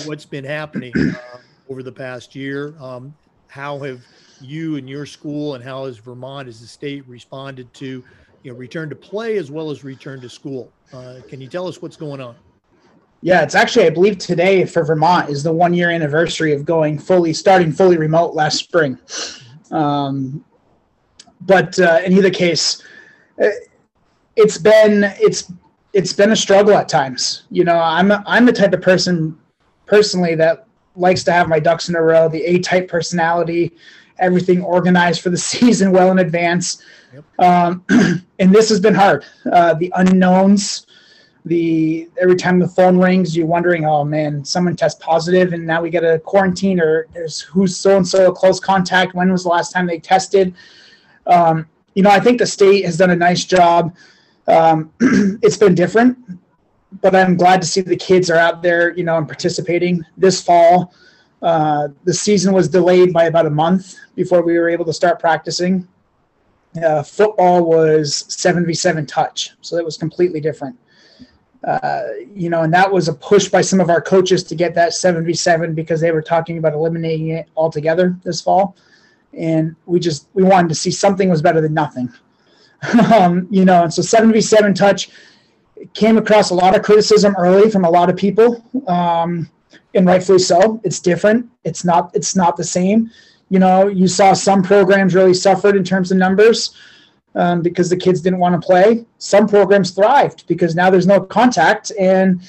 what's 0.06 0.26
been 0.26 0.44
happening 0.44 0.94
uh, 0.98 1.38
over 1.70 1.84
the 1.84 1.92
past 1.92 2.36
year. 2.36 2.74
Um, 2.80 3.14
how 3.48 3.80
have 3.80 4.02
you 4.42 4.76
and 4.76 4.90
your 4.90 5.06
school, 5.06 5.56
and 5.56 5.64
how 5.64 5.86
has 5.86 5.98
Vermont 5.98 6.48
as 6.48 6.62
a 6.62 6.68
state 6.68 7.08
responded 7.08 7.74
to, 7.76 8.04
you 8.44 8.52
know, 8.52 8.58
return 8.58 8.90
to 8.90 8.96
play 8.96 9.38
as 9.38 9.50
well 9.50 9.72
as 9.72 9.84
return 9.84 10.22
to 10.22 10.30
school? 10.30 10.72
Uh, 10.94 11.20
can 11.28 11.42
you 11.42 11.48
tell 11.48 11.68
us 11.68 11.82
what's 11.82 11.98
going 11.98 12.22
on? 12.22 12.36
Yeah, 13.22 13.42
it's 13.42 13.56
actually 13.56 13.86
I 13.86 13.90
believe 13.90 14.18
today 14.18 14.66
for 14.66 14.84
Vermont 14.84 15.30
is 15.30 15.44
the 15.44 15.52
one 15.52 15.74
year 15.74 15.90
anniversary 15.90 16.54
of 16.54 16.66
going 16.66 17.00
fully 17.00 17.34
starting 17.34 17.72
fully 17.72 17.98
remote 17.98 18.36
last 18.36 18.58
spring. 18.60 18.98
Um, 19.72 20.44
but 21.42 21.80
uh, 21.80 22.02
in 22.06 22.14
either 22.14 22.30
case, 22.30 22.84
uh, 23.42 23.48
it's 24.36 24.58
been 24.58 25.06
it's 25.20 25.52
it's 25.94 26.14
been 26.14 26.32
a 26.32 26.36
struggle 26.36 26.76
at 26.76 26.88
times. 26.88 27.44
You 27.50 27.64
know, 27.64 27.80
I'm 27.80 28.12
I'm 28.12 28.46
the 28.46 28.54
type 28.54 28.74
of 28.74 28.82
person 28.82 29.38
personally 29.86 30.36
that 30.36 30.68
likes 30.96 31.24
to 31.24 31.32
have 31.32 31.48
my 31.48 31.60
ducks 31.60 31.90
in 31.90 31.96
a 31.96 32.02
row, 32.02 32.28
the 32.28 32.44
A 32.44 32.60
type 32.60 32.88
personality, 32.88 33.74
everything 34.20 34.64
organized 34.64 35.22
for 35.22 35.30
the 35.30 35.38
season 35.52 35.92
well 35.92 36.12
in 36.12 36.20
advance. 36.20 36.84
Yep. 37.14 37.40
Um, 37.40 37.86
and 38.40 38.54
this 38.54 38.70
has 38.70 38.80
been 38.80 38.96
hard. 38.96 39.26
Uh, 39.52 39.74
the 39.76 39.92
unknowns, 39.96 40.87
the 41.48 42.10
every 42.22 42.36
time 42.36 42.60
the 42.60 42.68
phone 42.68 42.98
rings, 42.98 43.36
you're 43.36 43.48
wondering, 43.48 43.86
oh 43.86 44.04
man, 44.04 44.44
someone 44.44 44.76
tests 44.76 45.02
positive, 45.04 45.54
and 45.54 45.66
now 45.66 45.82
we 45.82 45.90
get 45.90 46.04
a 46.04 46.20
quarantine, 46.20 46.80
or 46.80 47.08
there's 47.14 47.42
who's 47.42 47.76
so 47.76 47.98
and 47.98 48.08
so 48.08 48.30
a 48.30 48.34
close 48.34 48.60
contact. 48.60 49.16
When 49.16 49.32
was 49.32 49.44
the 49.44 49.50
last 49.50 49.72
time 49.72 49.88
they 49.88 50.00
tested? 50.00 50.54
Um, 51.26 51.68
you 51.94 52.04
know, 52.04 52.10
I 52.10 52.20
think 52.20 52.40
the 52.40 52.46
state 52.46 52.86
has 52.86 52.98
done 52.98 53.10
a 53.10 53.16
nice 53.16 53.44
job. 53.44 53.96
Um, 54.48 54.92
it's 55.42 55.58
been 55.58 55.76
different, 55.76 56.18
but 57.02 57.16
I'm 57.16 57.36
glad 57.36 57.62
to 57.62 57.68
see 57.68 57.82
the 57.82 57.98
kids 57.98 58.30
are 58.30 58.38
out 58.38 58.62
there, 58.62 58.96
you 58.96 59.04
know, 59.04 59.18
and 59.18 59.28
participating 59.28 60.06
this 60.16 60.42
fall. 60.42 60.94
Uh, 61.42 61.90
the 62.04 62.14
season 62.14 62.54
was 62.54 62.68
delayed 62.68 63.14
by 63.14 63.26
about 63.26 63.46
a 63.46 63.50
month 63.50 63.96
before 64.16 64.42
we 64.42 64.58
were 64.58 64.70
able 64.70 64.86
to 64.86 64.94
start 64.94 65.20
practicing. 65.20 65.88
Uh, 66.84 67.02
football 67.04 67.64
was 67.64 68.26
7v7 68.30 69.08
touch, 69.08 69.52
so 69.62 69.76
that 69.76 69.84
was 69.84 69.98
completely 69.98 70.40
different. 70.40 70.78
Uh, 71.64 72.04
you 72.34 72.50
know, 72.50 72.62
and 72.62 72.74
that 72.74 72.92
was 72.92 73.08
a 73.08 73.14
push 73.14 73.50
by 73.50 73.62
some 73.62 73.80
of 73.80 73.90
our 73.90 74.02
coaches 74.02 74.44
to 74.44 74.56
get 74.56 74.76
that 74.76 74.92
7v7 74.92 75.74
because 75.76 76.00
they 76.00 76.12
were 76.12 76.22
talking 76.22 76.58
about 76.58 76.74
eliminating 76.74 77.30
it 77.30 77.50
altogether 77.58 78.18
this 78.24 78.42
fall. 78.42 78.76
And 79.34 79.76
we 79.86 80.00
just 80.00 80.28
we 80.34 80.44
wanted 80.44 80.70
to 80.70 80.76
see 80.76 80.92
something 80.92 81.30
was 81.30 81.42
better 81.42 81.62
than 81.62 81.74
nothing. 81.74 82.12
um, 83.14 83.48
you 83.50 83.66
know, 83.66 83.84
and 83.84 83.94
so 83.94 84.02
7v7 84.02 84.76
touch 84.76 85.10
came 85.94 86.18
across 86.18 86.52
a 86.52 86.56
lot 86.56 86.76
of 86.76 86.84
criticism 86.84 87.36
early 87.38 87.70
from 87.70 87.86
a 87.86 87.90
lot 87.90 88.10
of 88.10 88.16
people. 88.16 88.64
Um, 88.88 89.50
and 89.94 90.06
rightfully 90.06 90.40
so. 90.40 90.80
It's 90.84 91.00
different. 91.00 91.50
It's 91.64 91.84
not 91.84 92.12
it's 92.14 92.36
not 92.36 92.56
the 92.56 92.64
same. 92.64 93.12
You 93.50 93.60
know, 93.60 93.88
you 93.88 94.08
saw 94.08 94.34
some 94.34 94.62
programs 94.62 95.16
really 95.16 95.34
suffered 95.34 95.76
in 95.76 95.84
terms 95.84 96.12
of 96.12 96.18
numbers 96.18 96.76
um, 97.38 97.62
because 97.62 97.90
the 97.90 97.96
kids 97.96 98.20
didn't 98.20 98.40
want 98.40 98.60
to 98.60 98.66
play. 98.66 99.06
Some 99.20 99.48
programs 99.48 99.92
thrived 99.92 100.46
because 100.48 100.76
now 100.76 100.90
there's 100.90 101.08
no 101.08 101.22
contact. 101.22 101.92
And, 101.98 102.42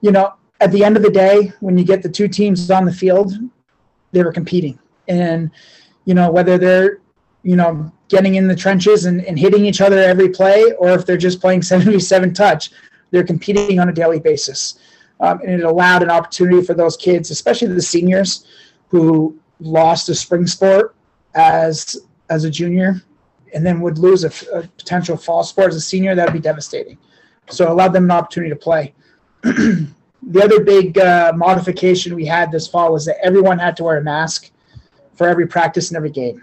you 0.00 0.12
know, 0.12 0.34
at 0.60 0.70
the 0.72 0.84
end 0.84 0.96
of 0.96 1.02
the 1.02 1.10
day, 1.10 1.52
when 1.60 1.76
you 1.76 1.84
get 1.84 2.02
the 2.02 2.08
two 2.08 2.28
teams 2.28 2.70
on 2.70 2.84
the 2.84 2.92
field, 2.92 3.32
they 4.12 4.22
were 4.22 4.32
competing. 4.32 4.78
And, 5.08 5.50
you 6.04 6.14
know, 6.14 6.30
whether 6.30 6.56
they're, 6.58 7.00
you 7.42 7.56
know, 7.56 7.92
getting 8.08 8.36
in 8.36 8.46
the 8.46 8.54
trenches 8.54 9.04
and, 9.04 9.20
and 9.24 9.36
hitting 9.36 9.66
each 9.66 9.80
other 9.80 9.98
every 9.98 10.28
play, 10.28 10.72
or 10.78 10.90
if 10.90 11.04
they're 11.04 11.16
just 11.16 11.40
playing 11.40 11.62
77 11.62 12.32
touch, 12.32 12.70
they're 13.10 13.24
competing 13.24 13.80
on 13.80 13.88
a 13.88 13.92
daily 13.92 14.20
basis. 14.20 14.78
Um, 15.18 15.40
and 15.40 15.50
it 15.50 15.64
allowed 15.64 16.02
an 16.02 16.10
opportunity 16.10 16.62
for 16.62 16.74
those 16.74 16.96
kids, 16.96 17.30
especially 17.30 17.68
the 17.68 17.82
seniors 17.82 18.46
who 18.88 19.36
lost 19.58 20.08
a 20.08 20.14
spring 20.14 20.46
sport 20.46 20.94
as 21.34 21.96
as 22.28 22.44
a 22.44 22.50
junior 22.50 23.02
and 23.54 23.64
then 23.64 23.80
would 23.80 23.98
lose 23.98 24.24
a, 24.24 24.56
a 24.56 24.62
potential 24.62 25.16
fall 25.16 25.42
sport 25.42 25.68
as 25.68 25.76
a 25.76 25.80
senior, 25.80 26.14
that 26.14 26.26
would 26.26 26.32
be 26.32 26.40
devastating. 26.40 26.98
So 27.48 27.70
allowed 27.70 27.92
them 27.92 28.04
an 28.04 28.10
opportunity 28.10 28.50
to 28.50 28.56
play. 28.56 28.94
the 29.42 30.42
other 30.42 30.62
big 30.64 30.98
uh, 30.98 31.32
modification 31.36 32.14
we 32.14 32.26
had 32.26 32.50
this 32.50 32.66
fall 32.66 32.92
was 32.92 33.04
that 33.06 33.24
everyone 33.24 33.58
had 33.58 33.76
to 33.76 33.84
wear 33.84 33.98
a 33.98 34.02
mask 34.02 34.50
for 35.14 35.28
every 35.28 35.46
practice 35.46 35.88
and 35.88 35.96
every 35.96 36.10
game. 36.10 36.42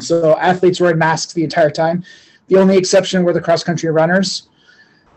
So 0.00 0.36
athletes 0.38 0.80
wore 0.80 0.94
masks 0.94 1.32
the 1.34 1.44
entire 1.44 1.70
time. 1.70 2.04
The 2.48 2.56
only 2.56 2.76
exception 2.76 3.22
were 3.24 3.32
the 3.32 3.40
cross 3.40 3.62
country 3.62 3.90
runners. 3.90 4.48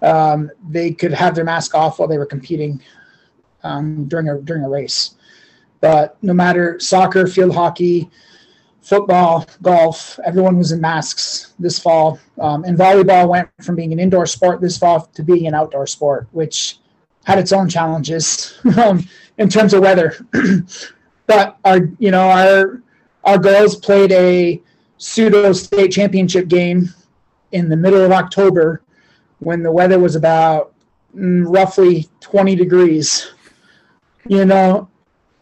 Um, 0.01 0.51
they 0.69 0.91
could 0.91 1.13
have 1.13 1.35
their 1.35 1.45
mask 1.45 1.73
off 1.73 1.99
while 1.99 2.07
they 2.07 2.17
were 2.17 2.25
competing 2.25 2.81
um, 3.63 4.07
during 4.07 4.29
a 4.29 4.37
during 4.39 4.63
a 4.63 4.69
race. 4.69 5.15
But 5.79 6.17
no 6.21 6.33
matter 6.33 6.79
soccer, 6.79 7.27
field 7.27 7.53
hockey, 7.53 8.09
football, 8.87 9.45
golf, 9.61 10.17
everyone 10.25 10.57
was 10.57 10.71
in 10.71 10.79
masks 10.79 11.53
this 11.59 11.77
fall. 11.77 12.17
Um, 12.39 12.63
and 12.63 12.77
volleyball 12.77 13.27
went 13.27 13.49
from 13.61 13.75
being 13.75 13.91
an 13.91 13.99
indoor 13.99 14.25
sport 14.25 14.61
this 14.61 14.77
fall 14.77 15.01
to 15.13 15.23
being 15.23 15.45
an 15.45 15.53
outdoor 15.53 15.87
sport, 15.87 16.27
which 16.31 16.79
had 17.25 17.37
its 17.37 17.51
own 17.51 17.67
challenges 17.67 18.57
um, 18.77 19.05
in 19.37 19.49
terms 19.49 19.73
of 19.73 19.81
weather. 19.81 20.15
but 21.27 21.57
our, 21.65 21.89
you 21.99 22.11
know, 22.11 22.29
our 22.29 22.81
our 23.25 23.37
girls 23.37 23.75
played 23.75 24.13
a 24.13 24.61
pseudo 24.97 25.51
state 25.51 25.91
championship 25.91 26.47
game 26.47 26.87
in 27.51 27.67
the 27.67 27.75
middle 27.75 28.01
of 28.01 28.13
October 28.13 28.81
when 29.39 29.63
the 29.63 29.71
weather 29.71 29.99
was 29.99 30.15
about 30.15 30.73
mm, 31.13 31.43
roughly 31.45 32.07
20 32.21 32.55
degrees. 32.55 33.33
You 34.29 34.45
know, 34.45 34.87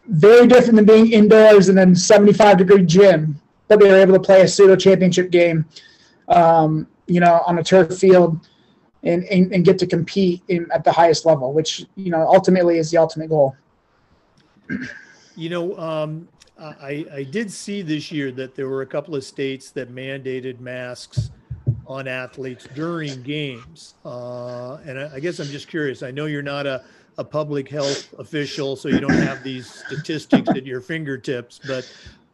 very 0.08 0.48
different 0.48 0.76
than 0.76 0.86
being 0.86 1.12
indoors 1.12 1.70
in 1.70 1.78
a 1.78 1.96
75 1.96 2.58
degree 2.58 2.84
gym, 2.84 3.39
but 3.68 3.80
they 3.80 3.88
were 3.88 3.98
able 3.98 4.13
to 4.13 4.20
play 4.20 4.41
a 4.41 4.48
pseudo 4.48 4.76
championship 4.76 5.32
game, 5.32 5.65
um, 6.28 6.88
you 7.08 7.20
know, 7.20 7.41
on 7.46 7.58
a 7.60 7.63
turf 7.63 7.98
field 7.98 8.48
and, 9.04 9.24
and, 9.26 9.54
and 9.54 9.65
get 9.65 9.78
to 9.80 9.88
compete 9.88 10.44
in, 10.48 10.68
at 10.72 10.84
the 10.84 10.91
highest 10.91 11.26
level, 11.26 11.54
which, 11.54 11.86
you 11.96 12.12
know, 12.12 12.28
ultimately 12.28 12.78
is 12.78 12.91
the 12.91 12.98
ultimate 12.98 13.30
goal. 13.30 13.56
You 15.38 15.50
know, 15.50 15.78
um, 15.78 16.30
I, 16.58 17.06
I 17.12 17.24
did 17.24 17.52
see 17.52 17.82
this 17.82 18.10
year 18.10 18.32
that 18.32 18.56
there 18.56 18.70
were 18.70 18.84
a 18.84 18.86
couple 18.86 19.15
of 19.15 19.24
states 19.26 19.70
that 19.72 19.94
mandated 19.94 20.62
masks 20.62 21.30
on 21.86 22.08
athletes 22.08 22.68
during 22.74 23.22
games. 23.24 23.96
Uh, 24.06 24.76
and 24.86 25.00
I, 25.00 25.15
I 25.15 25.20
guess 25.20 25.39
I'm 25.39 25.48
just 25.48 25.68
curious. 25.68 26.04
I 26.04 26.12
know 26.12 26.26
you're 26.26 26.41
not 26.41 26.65
a 26.65 26.84
a 27.17 27.23
public 27.23 27.69
health 27.69 28.13
official, 28.19 28.75
so 28.75 28.89
you 28.89 28.99
don't 28.99 29.12
have 29.12 29.43
these 29.43 29.84
statistics 29.86 30.49
at 30.49 30.65
your 30.65 30.82
fingertips. 30.82 31.60
But 31.65 31.91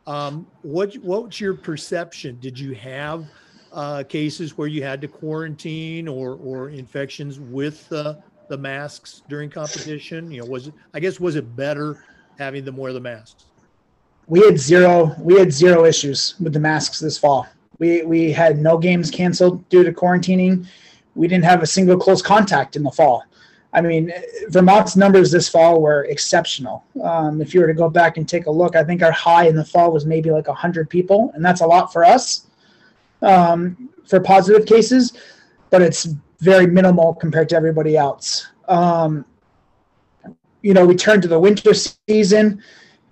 um, 0.08 0.48
what 0.62 0.94
what's 0.96 1.40
your 1.40 1.54
perception? 1.54 2.40
Did 2.40 2.60
you 2.60 2.74
have 2.76 3.26
uh, 3.72 4.04
cases 4.04 4.58
where 4.58 4.68
you 4.68 4.84
had 4.84 5.02
to 5.02 5.08
quarantine 5.08 6.08
or 6.08 6.36
or 6.44 6.70
infections 6.70 7.40
with 7.40 7.92
uh, 7.94 8.16
the 8.50 8.58
masks 8.58 9.22
during 9.30 9.50
competition? 9.50 10.32
You 10.32 10.42
know, 10.42 10.48
was 10.48 10.68
it? 10.68 10.74
I 10.94 11.00
guess 11.00 11.20
was 11.20 11.36
it 11.36 11.56
better 11.56 12.04
having 12.38 12.66
them 12.66 12.78
wear 12.78 12.94
the 12.94 13.00
masks? 13.00 13.46
We 14.28 14.40
had 14.46 14.60
zero. 14.60 15.16
We 15.20 15.36
had 15.38 15.52
zero 15.54 15.86
issues 15.86 16.36
with 16.40 16.54
the 16.54 16.60
masks 16.60 17.00
this 17.00 17.18
fall. 17.18 17.48
We 17.78 18.04
we 18.04 18.32
had 18.32 18.60
no 18.60 18.78
games 18.78 19.12
canceled 19.12 19.68
due 19.70 19.84
to 19.84 19.92
quarantining. 19.92 20.66
We 21.14 21.28
didn't 21.28 21.44
have 21.44 21.62
a 21.62 21.68
single 21.68 21.98
close 21.98 22.22
contact 22.22 22.76
in 22.76 22.84
the 22.84 22.92
fall. 22.92 23.26
I 23.74 23.82
mean, 23.82 24.12
Vermont's 24.50 24.98
numbers 24.98 25.32
this 25.32 25.48
fall 25.48 25.82
were 25.82 26.04
exceptional. 26.06 26.84
Um, 27.02 27.42
if 27.42 27.54
you 27.54 27.62
were 27.62 27.68
to 27.68 27.74
go 27.74 27.90
back 27.90 28.18
and 28.18 28.28
take 28.28 28.48
a 28.48 28.52
look, 28.52 28.76
I 28.76 28.84
think 28.84 29.02
our 29.02 29.12
high 29.12 29.48
in 29.48 29.56
the 29.56 29.64
fall 29.64 29.92
was 29.92 30.06
maybe 30.06 30.30
like 30.30 30.48
100 30.48 30.90
people, 30.90 31.32
and 31.36 31.44
that's 31.44 31.62
a 31.62 31.66
lot 31.66 31.94
for 31.94 32.04
us 32.04 32.48
um, 33.22 33.90
for 34.06 34.20
positive 34.20 34.66
cases, 34.66 35.14
but 35.70 35.82
it's 35.82 36.10
very 36.40 36.68
minimal 36.68 37.14
compared 37.14 37.50
to 37.50 37.56
everybody 37.56 37.96
else. 37.96 38.48
Um, 38.68 39.26
you 40.62 40.74
know, 40.74 40.86
we 40.86 40.96
turn 40.96 41.22
to 41.22 41.28
the 41.28 41.40
winter 41.40 41.74
season, 41.74 42.62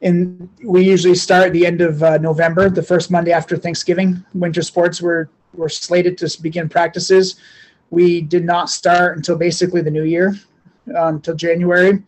and 0.01 0.49
we 0.63 0.83
usually 0.83 1.15
start 1.15 1.47
at 1.47 1.53
the 1.53 1.65
end 1.65 1.81
of 1.81 2.01
uh, 2.03 2.17
November, 2.17 2.69
the 2.69 2.83
first 2.83 3.11
Monday 3.11 3.31
after 3.31 3.57
Thanksgiving. 3.57 4.23
Winter 4.33 4.61
sports 4.61 5.01
were 5.01 5.29
were 5.53 5.69
slated 5.69 6.17
to 6.19 6.41
begin 6.41 6.69
practices. 6.69 7.35
We 7.89 8.21
did 8.21 8.45
not 8.45 8.69
start 8.69 9.17
until 9.17 9.35
basically 9.35 9.81
the 9.81 9.89
new 9.89 10.03
year, 10.03 10.35
until 10.95 11.33
um, 11.33 11.37
January. 11.37 12.03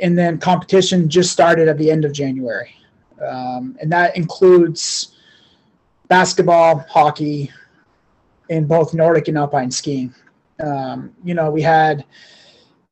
And 0.00 0.16
then 0.16 0.38
competition 0.38 1.08
just 1.08 1.32
started 1.32 1.68
at 1.68 1.78
the 1.78 1.90
end 1.90 2.04
of 2.04 2.12
January. 2.12 2.70
Um, 3.26 3.76
and 3.80 3.90
that 3.90 4.16
includes 4.16 5.16
basketball, 6.08 6.84
hockey, 6.88 7.50
in 8.48 8.66
both 8.66 8.94
Nordic 8.94 9.28
and 9.28 9.36
alpine 9.36 9.70
skiing. 9.70 10.14
Um, 10.60 11.12
you 11.24 11.34
know, 11.34 11.50
we 11.50 11.62
had 11.62 12.04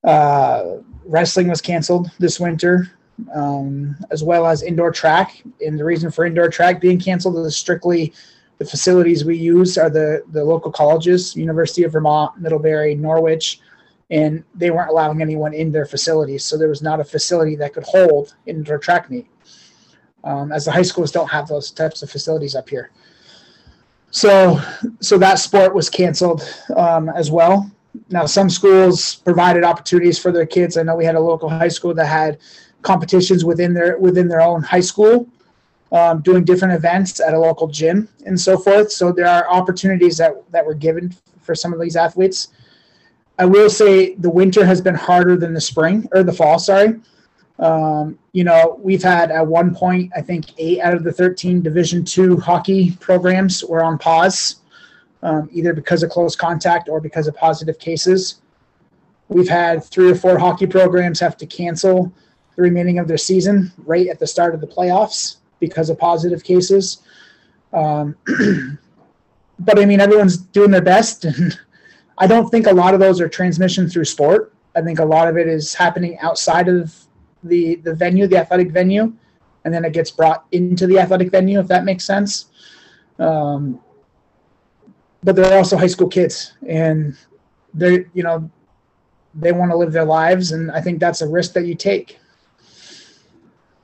uh, 0.05 0.77
wrestling 1.05 1.49
was 1.49 1.61
canceled 1.61 2.11
this 2.19 2.39
winter, 2.39 2.91
um, 3.35 3.97
as 4.11 4.23
well 4.23 4.47
as 4.47 4.63
indoor 4.63 4.91
track. 4.91 5.43
And 5.65 5.79
the 5.79 5.85
reason 5.85 6.11
for 6.11 6.27
indoor 6.27 6.49
track 6.49 6.81
being 6.81 6.99
canceled 6.99 7.39
is 7.45 7.57
strictly 7.57 8.13
the 8.59 8.65
facilities 8.65 9.25
we 9.25 9.37
use 9.37 9.77
are 9.77 9.91
the 9.91 10.23
the 10.33 10.43
local 10.43 10.71
colleges, 10.71 11.37
University 11.37 11.83
of 11.83 11.93
Vermont, 11.93 12.41
Middlebury, 12.41 12.95
Norwich, 12.95 13.61
and 14.11 14.45
they 14.55 14.71
weren't 14.71 14.91
allowing 14.91 15.21
anyone 15.21 15.53
in 15.53 15.73
their 15.73 15.87
facilities. 15.87 16.45
So 16.45 16.57
there 16.57 16.69
was 16.69 16.83
not 16.83 17.01
a 17.01 17.05
facility 17.05 17.57
that 17.57 17.75
could 17.75 17.85
hold 17.85 18.35
indoor 18.47 18.79
track 18.79 19.11
meet. 19.11 19.27
Um, 20.25 20.51
as 20.51 20.65
the 20.65 20.73
high 20.73 20.83
schools 20.83 21.13
don't 21.13 21.31
have 21.31 21.47
those 21.47 21.71
types 21.71 22.03
of 22.03 22.11
facilities 22.11 22.55
up 22.55 22.69
here. 22.69 22.91
So, 24.11 24.61
so 25.01 25.19
that 25.19 25.39
sport 25.39 25.75
was 25.75 25.91
canceled 25.91 26.43
um, 26.77 27.09
as 27.11 27.31
well. 27.31 27.71
Now, 28.11 28.27
some 28.27 28.51
schools 28.51 29.17
provided 29.17 29.65
opportunities 29.65 30.19
for 30.19 30.33
their 30.33 30.47
kids. 30.47 30.77
I 30.77 30.83
know 30.83 30.97
we 30.97 31.05
had 31.05 31.15
a 31.15 31.21
local 31.21 31.49
high 31.49 31.69
school 31.69 31.95
that 31.95 32.07
had 32.07 32.39
competitions 32.83 33.45
within 33.45 33.75
their 33.75 33.99
within 33.99 34.29
their 34.29 34.41
own 34.41 34.63
high 34.63 34.81
school, 34.81 35.29
um, 35.93 36.21
doing 36.23 36.45
different 36.45 36.75
events 36.75 37.21
at 37.21 37.35
a 37.35 37.39
local 37.39 37.67
gym 37.67 38.09
and 38.27 38.39
so 38.39 38.57
forth. 38.59 38.93
So 38.93 39.13
there 39.13 39.27
are 39.27 39.51
opportunities 39.51 40.19
that 40.19 40.33
that 40.51 40.65
were 40.65 40.75
given 40.75 41.15
for 41.41 41.55
some 41.55 41.73
of 41.73 41.81
these 41.81 41.97
athletes. 41.97 42.49
I 43.39 43.45
will 43.45 43.69
say 43.69 44.15
the 44.15 44.31
winter 44.31 44.65
has 44.65 44.81
been 44.81 44.95
harder 44.95 45.37
than 45.37 45.53
the 45.53 45.61
spring 45.61 46.09
or 46.13 46.23
the 46.23 46.33
fall. 46.33 46.59
Sorry. 46.59 47.01
Um, 47.59 48.19
you 48.33 48.45
know, 48.45 48.79
we've 48.83 49.03
had 49.03 49.31
at 49.31 49.47
one 49.47 49.75
point, 49.75 50.13
I 50.15 50.21
think 50.21 50.47
eight 50.59 50.81
out 50.81 50.95
of 50.95 51.05
the 51.05 51.13
13 51.13 51.63
Division 51.63 52.05
two 52.05 52.37
hockey 52.39 52.93
programs 53.01 53.65
were 53.65 53.83
on 53.83 53.99
pause, 53.99 54.57
um, 55.23 55.49
either 55.53 55.73
because 55.73 56.03
of 56.03 56.11
close 56.11 56.37
contact 56.37 56.89
or 56.89 57.01
because 57.01 57.27
of 57.27 57.35
positive 57.35 57.79
cases. 57.79 58.41
We've 59.29 59.49
had 59.49 59.83
three 59.83 60.11
or 60.11 60.15
four 60.15 60.39
hockey 60.39 60.67
programs 60.67 61.19
have 61.21 61.37
to 61.39 61.47
cancel 61.47 62.13
the 62.57 62.63
remaining 62.63 62.99
of 62.99 63.09
their 63.09 63.19
season 63.19 63.73
right 63.79 64.07
at 64.07 64.19
the 64.19 64.27
start 64.27 64.55
of 64.55 64.61
the 64.61 64.67
playoffs 64.67 65.37
because 65.59 65.91
of 65.91 65.99
positive 65.99 66.45
cases. 66.45 67.03
Um, 67.73 68.17
but 69.59 69.79
I 69.79 69.85
mean, 69.85 70.01
everyone's 70.01 70.37
doing 70.37 70.71
their 70.71 70.83
best, 70.83 71.25
and 71.25 71.59
I 72.19 72.27
don't 72.27 72.49
think 72.49 72.67
a 72.67 72.73
lot 72.73 72.95
of 72.95 73.01
those 73.01 73.21
are 73.21 73.29
transmission 73.29 73.89
through 73.89 74.05
sport. 74.05 74.55
I 74.75 74.83
think 74.83 74.99
a 74.99 75.05
lot 75.05 75.29
of 75.29 75.37
it 75.37 75.49
is 75.49 75.75
happening 75.75 76.19
outside 76.21 76.69
of 76.69 76.95
the 77.43 77.77
the 77.77 77.95
venue, 77.95 78.27
the 78.27 78.39
athletic 78.39 78.71
venue, 78.71 79.13
and 79.65 79.73
then 79.73 79.85
it 79.85 79.93
gets 79.93 80.11
brought 80.11 80.47
into 80.53 80.87
the 80.87 80.99
athletic 80.99 81.31
venue, 81.31 81.59
if 81.59 81.69
that 81.69 81.85
makes 81.85 82.05
sense. 82.05 82.47
Um, 83.19 83.81
but 85.23 85.37
they're 85.37 85.57
also 85.57 85.77
high 85.77 85.87
school 85.87 86.09
kids, 86.09 86.55
and 86.67 87.17
they're 87.75 88.11
you 88.15 88.23
know 88.23 88.51
they 89.35 89.53
want 89.53 89.71
to 89.71 89.77
live 89.77 89.93
their 89.93 90.05
lives, 90.05 90.53
and 90.53 90.71
I 90.71 90.81
think 90.81 91.01
that's 91.01 91.21
a 91.21 91.29
risk 91.29 91.53
that 91.55 91.67
you 91.67 91.75
take. 91.75 92.19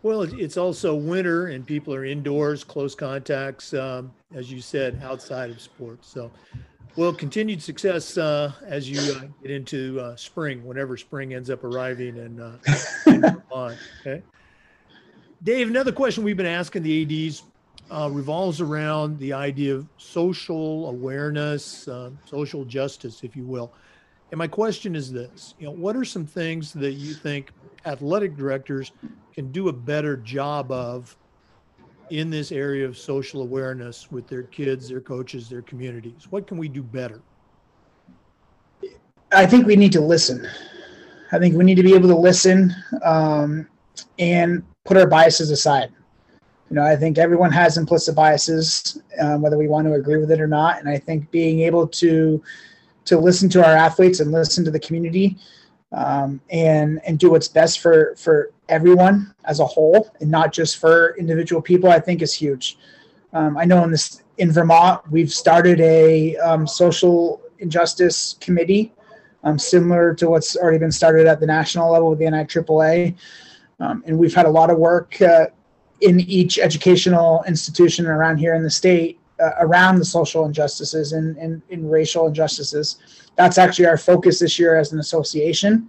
Well, 0.03 0.23
it's 0.23 0.57
also 0.57 0.95
winter, 0.97 1.49
and 1.49 1.64
people 1.64 1.95
are 1.95 2.05
indoors, 2.05 2.64
close 2.64 2.95
contacts, 2.95 3.73
um, 3.73 4.12
as 4.35 4.51
you 4.51 4.61
said, 4.61 5.01
outside 5.05 5.51
of 5.51 5.61
sports. 5.61 6.09
So 6.09 6.33
well, 6.97 7.13
continued 7.13 7.63
success 7.63 8.19
uh, 8.19 8.53
as 8.67 8.89
you 8.89 8.99
uh, 9.15 9.25
get 9.43 9.51
into 9.51 9.99
uh, 10.01 10.17
spring, 10.17 10.65
whenever 10.65 10.97
spring 10.97 11.35
ends 11.35 11.49
up 11.49 11.65
arriving 11.65 12.17
in, 12.17 12.41
uh, 12.41 12.59
Vermont. 13.05 13.79
Okay. 14.01 14.23
Dave, 15.43 15.69
another 15.69 15.93
question 15.93 16.23
we've 16.23 16.37
been 16.37 16.47
asking 16.47 16.83
the 16.83 17.27
ADs 17.29 17.45
uh, 17.91 18.09
revolves 18.11 18.61
around 18.61 19.19
the 19.19 19.33
idea 19.33 19.75
of 19.75 19.89
social 19.97 20.89
awareness, 20.89 21.89
uh, 21.89 22.11
social 22.27 22.65
justice, 22.65 23.25
if 23.25 23.35
you 23.35 23.45
will. 23.45 23.73
And 24.31 24.39
my 24.39 24.47
question 24.47 24.95
is 24.95 25.11
this: 25.11 25.55
You 25.59 25.67
know, 25.67 25.73
what 25.73 25.97
are 25.97 26.05
some 26.05 26.27
things 26.27 26.73
that 26.75 26.93
you 26.93 27.15
think 27.15 27.51
athletic 27.85 28.37
directors 28.37 28.93
can 29.35 29.51
do 29.51 29.69
a 29.69 29.73
better 29.73 30.17
job 30.17 30.71
of 30.71 31.17
in 32.12 32.29
this 32.29 32.53
area 32.53 32.87
of 32.87 32.98
social 32.98 33.40
awareness 33.40 34.12
with 34.12 34.29
their 34.29 34.42
kids, 34.42 34.87
their 34.87 35.01
coaches, 35.01 35.48
their 35.48 35.62
communities? 35.62 36.27
What 36.29 36.46
can 36.46 36.59
we 36.59 36.68
do 36.68 36.83
better? 36.83 37.22
I 39.33 39.46
think 39.46 39.66
we 39.66 39.77
need 39.77 39.92
to 39.92 40.01
listen. 40.03 40.46
I 41.33 41.38
think 41.38 41.57
we 41.57 41.64
need 41.64 41.77
to 41.77 41.83
be 41.83 41.94
able 41.94 42.11
to 42.11 42.16
listen 42.16 42.75
um, 43.03 43.66
and 44.18 44.62
put 44.85 44.98
our 44.98 45.07
biases 45.07 45.51
aside. 45.51 45.90
You 46.68 46.77
know, 46.77 46.83
I 46.83 46.96
think 46.96 47.16
everyone 47.16 47.51
has 47.51 47.79
implicit 47.79 48.14
biases, 48.14 49.01
um, 49.18 49.40
whether 49.40 49.57
we 49.57 49.66
want 49.66 49.87
to 49.87 49.94
agree 49.94 50.18
with 50.18 50.31
it 50.31 50.40
or 50.40 50.46
not. 50.46 50.81
And 50.81 50.90
I 50.90 50.98
think 50.98 51.31
being 51.31 51.61
able 51.61 51.88
to 51.88 52.42
to 53.07 53.18
listen 53.18 53.48
to 53.48 53.64
our 53.64 53.75
athletes 53.75 54.20
and 54.20 54.31
listen 54.31 54.64
to 54.64 54.70
the 54.70 54.79
community 54.79 55.38
um, 55.93 56.41
and 56.51 57.01
and 57.05 57.19
do 57.19 57.31
what's 57.31 57.49
best 57.49 57.81
for 57.81 58.15
for 58.17 58.51
everyone 58.69 59.35
as 59.45 59.61
a 59.61 59.67
whole 59.67 60.11
and 60.21 60.31
not 60.31 60.53
just 60.53 60.79
for 60.79 61.17
individual 61.19 61.61
people 61.61 61.91
i 61.91 62.01
think 62.01 62.23
is 62.23 62.33
huge 62.33 62.79
um, 63.33 63.57
i 63.59 63.65
know 63.65 63.85
in 63.85 63.91
this 63.91 64.23
in 64.39 64.51
vermont 64.51 65.01
we've 65.11 65.33
started 65.33 65.81
a 65.81 66.37
um, 66.39 66.67
social 66.67 67.43
injustice 67.59 68.37
committee 68.41 68.93
um, 69.45 69.59
similar 69.59 70.15
to 70.15 70.29
what's 70.29 70.57
already 70.57 70.79
been 70.79 70.93
started 70.93 71.27
at 71.27 71.41
the 71.41 71.47
national 71.47 71.91
level 71.93 72.11
with 72.11 72.19
the 72.19 72.27
NIAAA. 72.27 73.15
Um, 73.81 74.03
and 74.07 74.19
we've 74.19 74.35
had 74.35 74.47
a 74.47 74.51
lot 74.51 74.71
of 74.71 74.79
work 74.79 75.21
uh, 75.21 75.47
in 76.01 76.21
each 76.21 76.59
educational 76.59 77.45
institution 77.47 78.07
around 78.07 78.39
here 78.39 78.55
in 78.55 78.63
the 78.63 78.71
state 78.71 79.19
uh, 79.43 79.51
around 79.59 79.99
the 79.99 80.05
social 80.05 80.45
injustices 80.45 81.13
and, 81.13 81.37
and, 81.37 81.63
and 81.71 81.91
racial 81.91 82.27
injustices 82.27 82.99
that's 83.37 83.59
actually 83.59 83.87
our 83.87 83.99
focus 83.99 84.39
this 84.39 84.59
year 84.59 84.77
as 84.77 84.93
an 84.93 85.01
association. 85.01 85.89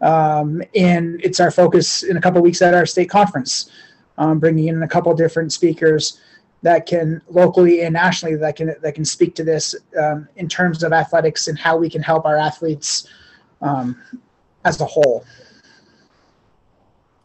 Um, 0.00 0.62
and 0.74 1.20
it's 1.22 1.40
our 1.40 1.50
focus 1.50 2.02
in 2.02 2.16
a 2.16 2.20
couple 2.20 2.40
weeks 2.40 2.62
at 2.62 2.74
our 2.74 2.86
state 2.86 3.10
conference, 3.10 3.70
um, 4.16 4.38
bringing 4.38 4.68
in 4.68 4.82
a 4.82 4.88
couple 4.88 5.12
different 5.14 5.52
speakers 5.52 6.20
that 6.62 6.86
can 6.86 7.20
locally 7.28 7.82
and 7.82 7.92
nationally 7.92 8.34
that 8.36 8.56
can 8.56 8.74
that 8.82 8.94
can 8.94 9.04
speak 9.04 9.34
to 9.36 9.44
this 9.44 9.76
um, 10.00 10.28
in 10.36 10.48
terms 10.48 10.82
of 10.82 10.92
athletics 10.92 11.46
and 11.46 11.58
how 11.58 11.76
we 11.76 11.88
can 11.88 12.02
help 12.02 12.24
our 12.26 12.36
athletes 12.36 13.08
um, 13.60 14.00
as 14.64 14.80
a 14.80 14.84
whole. 14.84 15.24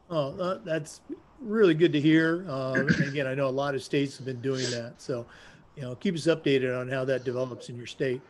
Oh, 0.10 0.40
uh, 0.40 0.60
that's 0.64 1.02
really 1.40 1.74
good 1.74 1.94
to 1.94 2.00
hear. 2.00 2.46
Uh, 2.48 2.86
again, 3.08 3.26
I 3.26 3.34
know 3.34 3.48
a 3.48 3.50
lot 3.50 3.74
of 3.74 3.84
states 3.84 4.18
have 4.18 4.26
been 4.26 4.42
doing 4.42 4.70
that, 4.72 4.94
so 4.98 5.26
you 5.76 5.82
know, 5.84 5.96
keep 5.96 6.16
us 6.16 6.28
updated 6.28 6.80
on 6.80 6.88
how 6.90 7.06
that 7.06 7.24
develops 7.24 7.70
in 7.70 7.76
your 7.76 7.88
state. 7.88 8.22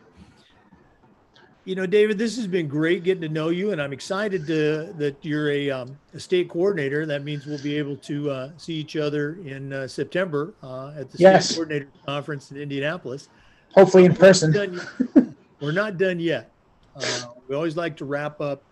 You 1.66 1.74
know, 1.74 1.86
David, 1.86 2.18
this 2.18 2.36
has 2.36 2.46
been 2.46 2.68
great 2.68 3.04
getting 3.04 3.22
to 3.22 3.28
know 3.28 3.48
you, 3.48 3.72
and 3.72 3.80
I'm 3.80 3.94
excited 3.94 4.46
to, 4.48 4.92
that 4.98 5.16
you're 5.22 5.50
a, 5.50 5.70
um, 5.70 5.98
a 6.12 6.20
state 6.20 6.50
coordinator. 6.50 7.06
That 7.06 7.24
means 7.24 7.46
we'll 7.46 7.62
be 7.62 7.78
able 7.78 7.96
to 7.96 8.30
uh, 8.30 8.50
see 8.58 8.74
each 8.74 8.96
other 8.96 9.38
in 9.44 9.72
uh, 9.72 9.88
September 9.88 10.52
uh, 10.62 10.92
at 10.96 11.10
the 11.10 11.18
yes. 11.18 11.46
state 11.46 11.54
coordinator 11.54 11.88
conference 12.04 12.50
in 12.50 12.58
Indianapolis. 12.58 13.28
Hopefully 13.74 14.04
in 14.04 14.14
person. 14.14 14.78
We're 15.60 15.72
not 15.72 15.96
done 15.96 16.20
yet. 16.20 16.50
Uh, 16.94 17.26
we 17.48 17.56
always 17.56 17.76
like 17.76 17.96
to 17.96 18.04
wrap 18.04 18.42
up 18.42 18.62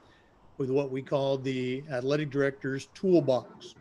with 0.58 0.70
what 0.70 0.90
we 0.90 1.00
call 1.00 1.38
the 1.38 1.82
athletic 1.90 2.30
director's 2.30 2.88
toolbox. 2.94 3.74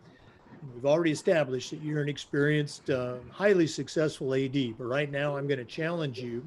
We've 0.76 0.86
already 0.86 1.12
established 1.12 1.72
that 1.72 1.82
you're 1.82 2.02
an 2.02 2.10
experienced, 2.10 2.92
uh, 2.92 3.16
highly 3.32 3.66
successful 3.66 4.36
AD, 4.36 4.78
but 4.78 4.86
right 4.86 5.10
now 5.10 5.36
I'm 5.36 5.48
going 5.48 5.58
to 5.58 5.66
challenge 5.66 6.20
you 6.20 6.46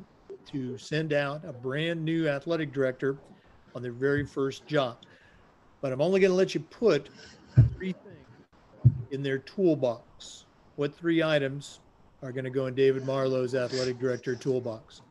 to 0.53 0.79
send 0.79 1.13
out 1.13 1.45
a 1.45 1.53
brand 1.53 2.05
new 2.05 2.29
athletic 2.29 2.73
director 2.73 3.17
on 3.75 3.83
their 3.83 3.91
very 3.93 4.25
first 4.25 4.67
job. 4.67 4.99
But 5.81 5.93
I'm 5.93 6.01
only 6.01 6.21
going 6.21 6.31
to 6.31 6.37
let 6.37 6.55
you 6.55 6.61
put 6.61 7.09
three 7.75 7.93
things 7.93 8.95
in 9.11 9.23
their 9.23 9.39
toolbox. 9.39 10.45
What 10.77 10.95
three 10.95 11.23
items 11.23 11.81
are 12.23 12.31
going 12.31 12.45
to 12.45 12.51
go 12.51 12.67
in 12.67 12.75
David 12.75 13.05
Marlow's 13.05 13.57
athletic 13.57 13.99
director 13.99 14.37
toolbox? 14.37 15.03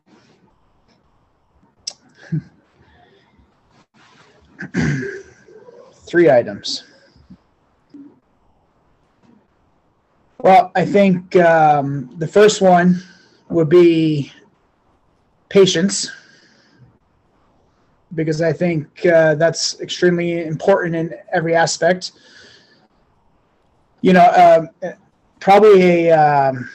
three 6.06 6.30
items. 6.30 6.84
Well, 10.38 10.72
I 10.74 10.84
think 10.84 11.36
um, 11.36 12.10
the 12.18 12.26
first 12.26 12.60
one 12.60 13.02
would 13.48 13.68
be 13.68 14.32
patience 15.48 16.10
because 18.14 18.42
I 18.42 18.52
think 18.52 19.06
uh, 19.06 19.34
that's 19.36 19.80
extremely 19.80 20.44
important 20.44 20.94
in 20.96 21.14
every 21.32 21.54
aspect. 21.54 22.12
You 24.02 24.12
know, 24.12 24.68
um, 24.82 24.94
probably 25.40 26.08
a 26.08 26.10
um, 26.10 26.68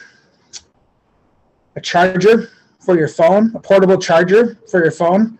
a 1.76 1.80
charger 1.80 2.50
for 2.80 2.96
your 2.96 3.08
phone, 3.08 3.52
a 3.54 3.60
portable 3.60 3.98
charger 3.98 4.58
for 4.70 4.82
your 4.82 4.90
phone, 4.90 5.38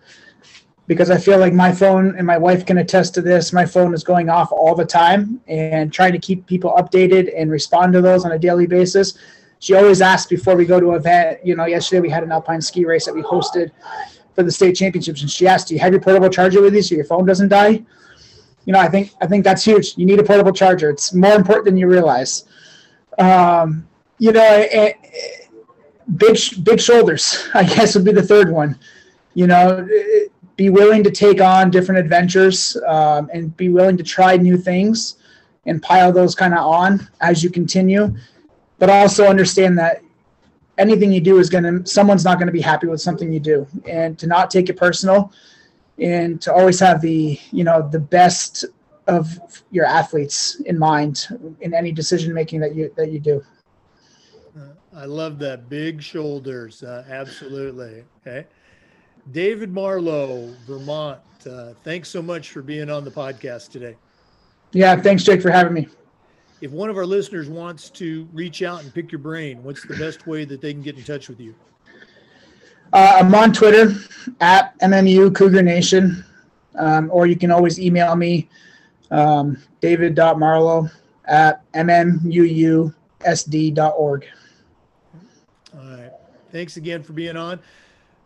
because 0.91 1.09
I 1.09 1.17
feel 1.17 1.37
like 1.37 1.53
my 1.53 1.71
phone 1.71 2.17
and 2.17 2.27
my 2.27 2.37
wife 2.37 2.65
can 2.65 2.79
attest 2.79 3.13
to 3.13 3.21
this. 3.21 3.53
My 3.53 3.65
phone 3.65 3.93
is 3.93 4.03
going 4.03 4.27
off 4.27 4.51
all 4.51 4.75
the 4.75 4.83
time, 4.83 5.39
and 5.47 5.93
trying 5.93 6.11
to 6.11 6.19
keep 6.19 6.45
people 6.47 6.75
updated 6.77 7.31
and 7.33 7.49
respond 7.49 7.93
to 7.93 8.01
those 8.01 8.25
on 8.25 8.33
a 8.33 8.37
daily 8.37 8.67
basis. 8.67 9.17
She 9.59 9.73
always 9.73 10.01
asks 10.01 10.27
before 10.27 10.57
we 10.57 10.65
go 10.65 10.81
to 10.81 10.89
an 10.89 10.97
event. 10.97 11.45
You 11.45 11.55
know, 11.55 11.63
yesterday 11.63 12.01
we 12.01 12.09
had 12.09 12.23
an 12.23 12.31
alpine 12.33 12.59
ski 12.59 12.83
race 12.83 13.05
that 13.05 13.15
we 13.15 13.21
hosted 13.21 13.71
for 14.35 14.43
the 14.43 14.51
state 14.51 14.75
championships, 14.75 15.21
and 15.21 15.31
she 15.31 15.47
asked, 15.47 15.69
"Do 15.69 15.75
you 15.75 15.79
have 15.79 15.93
your 15.93 16.01
portable 16.01 16.27
charger 16.27 16.61
with 16.61 16.75
you 16.75 16.81
so 16.81 16.93
your 16.95 17.05
phone 17.05 17.25
doesn't 17.25 17.47
die?" 17.47 17.81
You 18.65 18.73
know, 18.73 18.79
I 18.79 18.89
think 18.89 19.13
I 19.21 19.27
think 19.27 19.45
that's 19.45 19.63
huge. 19.63 19.93
You 19.95 20.05
need 20.05 20.19
a 20.19 20.23
portable 20.23 20.51
charger. 20.51 20.89
It's 20.89 21.13
more 21.13 21.35
important 21.35 21.67
than 21.67 21.77
you 21.77 21.87
realize. 21.87 22.43
Um, 23.17 23.87
you 24.19 24.33
know, 24.33 24.57
it, 24.57 24.97
it, 25.01 25.47
big 26.17 26.37
big 26.65 26.81
shoulders, 26.81 27.47
I 27.53 27.63
guess, 27.63 27.95
would 27.95 28.03
be 28.03 28.11
the 28.11 28.23
third 28.33 28.51
one. 28.51 28.77
You 29.35 29.47
know, 29.47 29.87
eh, 29.89 30.25
be 30.61 30.69
willing 30.69 31.03
to 31.03 31.09
take 31.09 31.41
on 31.41 31.71
different 31.71 31.99
adventures 31.99 32.77
um, 32.85 33.27
and 33.33 33.57
be 33.57 33.69
willing 33.69 33.97
to 33.97 34.03
try 34.03 34.37
new 34.37 34.55
things 34.55 35.15
and 35.65 35.81
pile 35.81 36.11
those 36.11 36.35
kind 36.35 36.53
of 36.53 36.59
on 36.59 37.07
as 37.19 37.43
you 37.43 37.49
continue. 37.49 38.15
But 38.77 38.91
also 38.91 39.25
understand 39.25 39.75
that 39.79 40.03
anything 40.77 41.11
you 41.11 41.19
do 41.19 41.39
is 41.39 41.49
going 41.49 41.63
to 41.63 41.89
someone's 41.89 42.23
not 42.23 42.37
going 42.37 42.45
to 42.45 42.53
be 42.53 42.61
happy 42.61 42.85
with 42.85 43.01
something 43.01 43.33
you 43.33 43.39
do, 43.39 43.67
and 43.87 44.19
to 44.19 44.27
not 44.27 44.51
take 44.51 44.69
it 44.69 44.77
personal, 44.77 45.33
and 45.97 46.39
to 46.43 46.53
always 46.53 46.79
have 46.79 47.01
the 47.01 47.39
you 47.51 47.63
know 47.63 47.89
the 47.89 47.99
best 47.99 48.65
of 49.07 49.25
your 49.71 49.85
athletes 49.85 50.59
in 50.67 50.77
mind 50.77 51.27
in 51.61 51.73
any 51.73 51.91
decision 51.91 52.35
making 52.35 52.59
that 52.59 52.75
you 52.75 52.93
that 52.97 53.11
you 53.11 53.19
do. 53.19 53.43
I 54.93 55.05
love 55.05 55.39
that. 55.39 55.69
Big 55.69 56.03
shoulders. 56.03 56.83
Uh, 56.83 57.03
absolutely. 57.09 58.03
Okay. 58.19 58.45
David 59.31 59.71
Marlow, 59.71 60.53
Vermont. 60.65 61.19
Uh, 61.49 61.73
thanks 61.83 62.09
so 62.09 62.21
much 62.21 62.51
for 62.51 62.61
being 62.61 62.89
on 62.89 63.03
the 63.03 63.11
podcast 63.11 63.69
today. 63.69 63.95
Yeah. 64.71 64.95
Thanks, 64.95 65.23
Jake, 65.23 65.41
for 65.41 65.51
having 65.51 65.73
me. 65.73 65.87
If 66.61 66.71
one 66.71 66.89
of 66.89 66.97
our 66.97 67.05
listeners 67.05 67.49
wants 67.49 67.89
to 67.91 68.27
reach 68.33 68.61
out 68.61 68.83
and 68.83 68.93
pick 68.93 69.11
your 69.11 69.19
brain, 69.19 69.63
what's 69.63 69.83
the 69.85 69.95
best 69.97 70.27
way 70.27 70.45
that 70.45 70.61
they 70.61 70.73
can 70.73 70.83
get 70.83 70.95
in 70.97 71.03
touch 71.03 71.27
with 71.27 71.39
you? 71.39 71.55
Uh, 72.93 73.17
I'm 73.19 73.33
on 73.33 73.51
Twitter 73.53 73.95
at 74.41 74.77
MMU 74.79 75.33
Cougar 75.33 75.63
Nation, 75.63 76.23
um, 76.77 77.09
or 77.11 77.25
you 77.25 77.35
can 77.35 77.49
always 77.49 77.79
email 77.79 78.15
me, 78.15 78.47
um, 79.09 79.57
david.marlow 79.79 80.89
at 81.25 81.63
mmuusd.org. 81.71 82.93
All 85.73 85.79
right. 85.79 86.11
Thanks 86.51 86.75
again 86.77 87.01
for 87.01 87.13
being 87.13 87.37
on. 87.37 87.59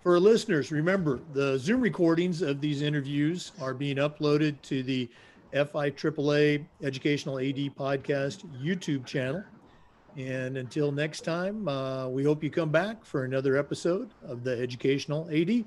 For 0.05 0.19
listeners, 0.19 0.71
remember 0.71 1.19
the 1.33 1.57
Zoom 1.57 1.81
recordings 1.81 2.43
of 2.43 2.61
these 2.61 2.83
interviews 2.83 3.53
are 3.59 3.73
being 3.73 3.97
uploaded 3.97 4.61
to 4.61 4.83
the 4.83 5.09
FIAAA 5.51 6.63
Educational 6.83 7.39
AD 7.39 7.75
Podcast 7.75 8.45
YouTube 8.63 9.07
channel. 9.07 9.43
And 10.15 10.57
until 10.57 10.91
next 10.91 11.21
time, 11.21 11.67
uh, 11.67 12.07
we 12.07 12.23
hope 12.23 12.43
you 12.43 12.51
come 12.51 12.69
back 12.69 13.03
for 13.03 13.23
another 13.23 13.57
episode 13.57 14.11
of 14.21 14.43
the 14.43 14.55
Educational 14.61 15.27
AD. 15.31 15.65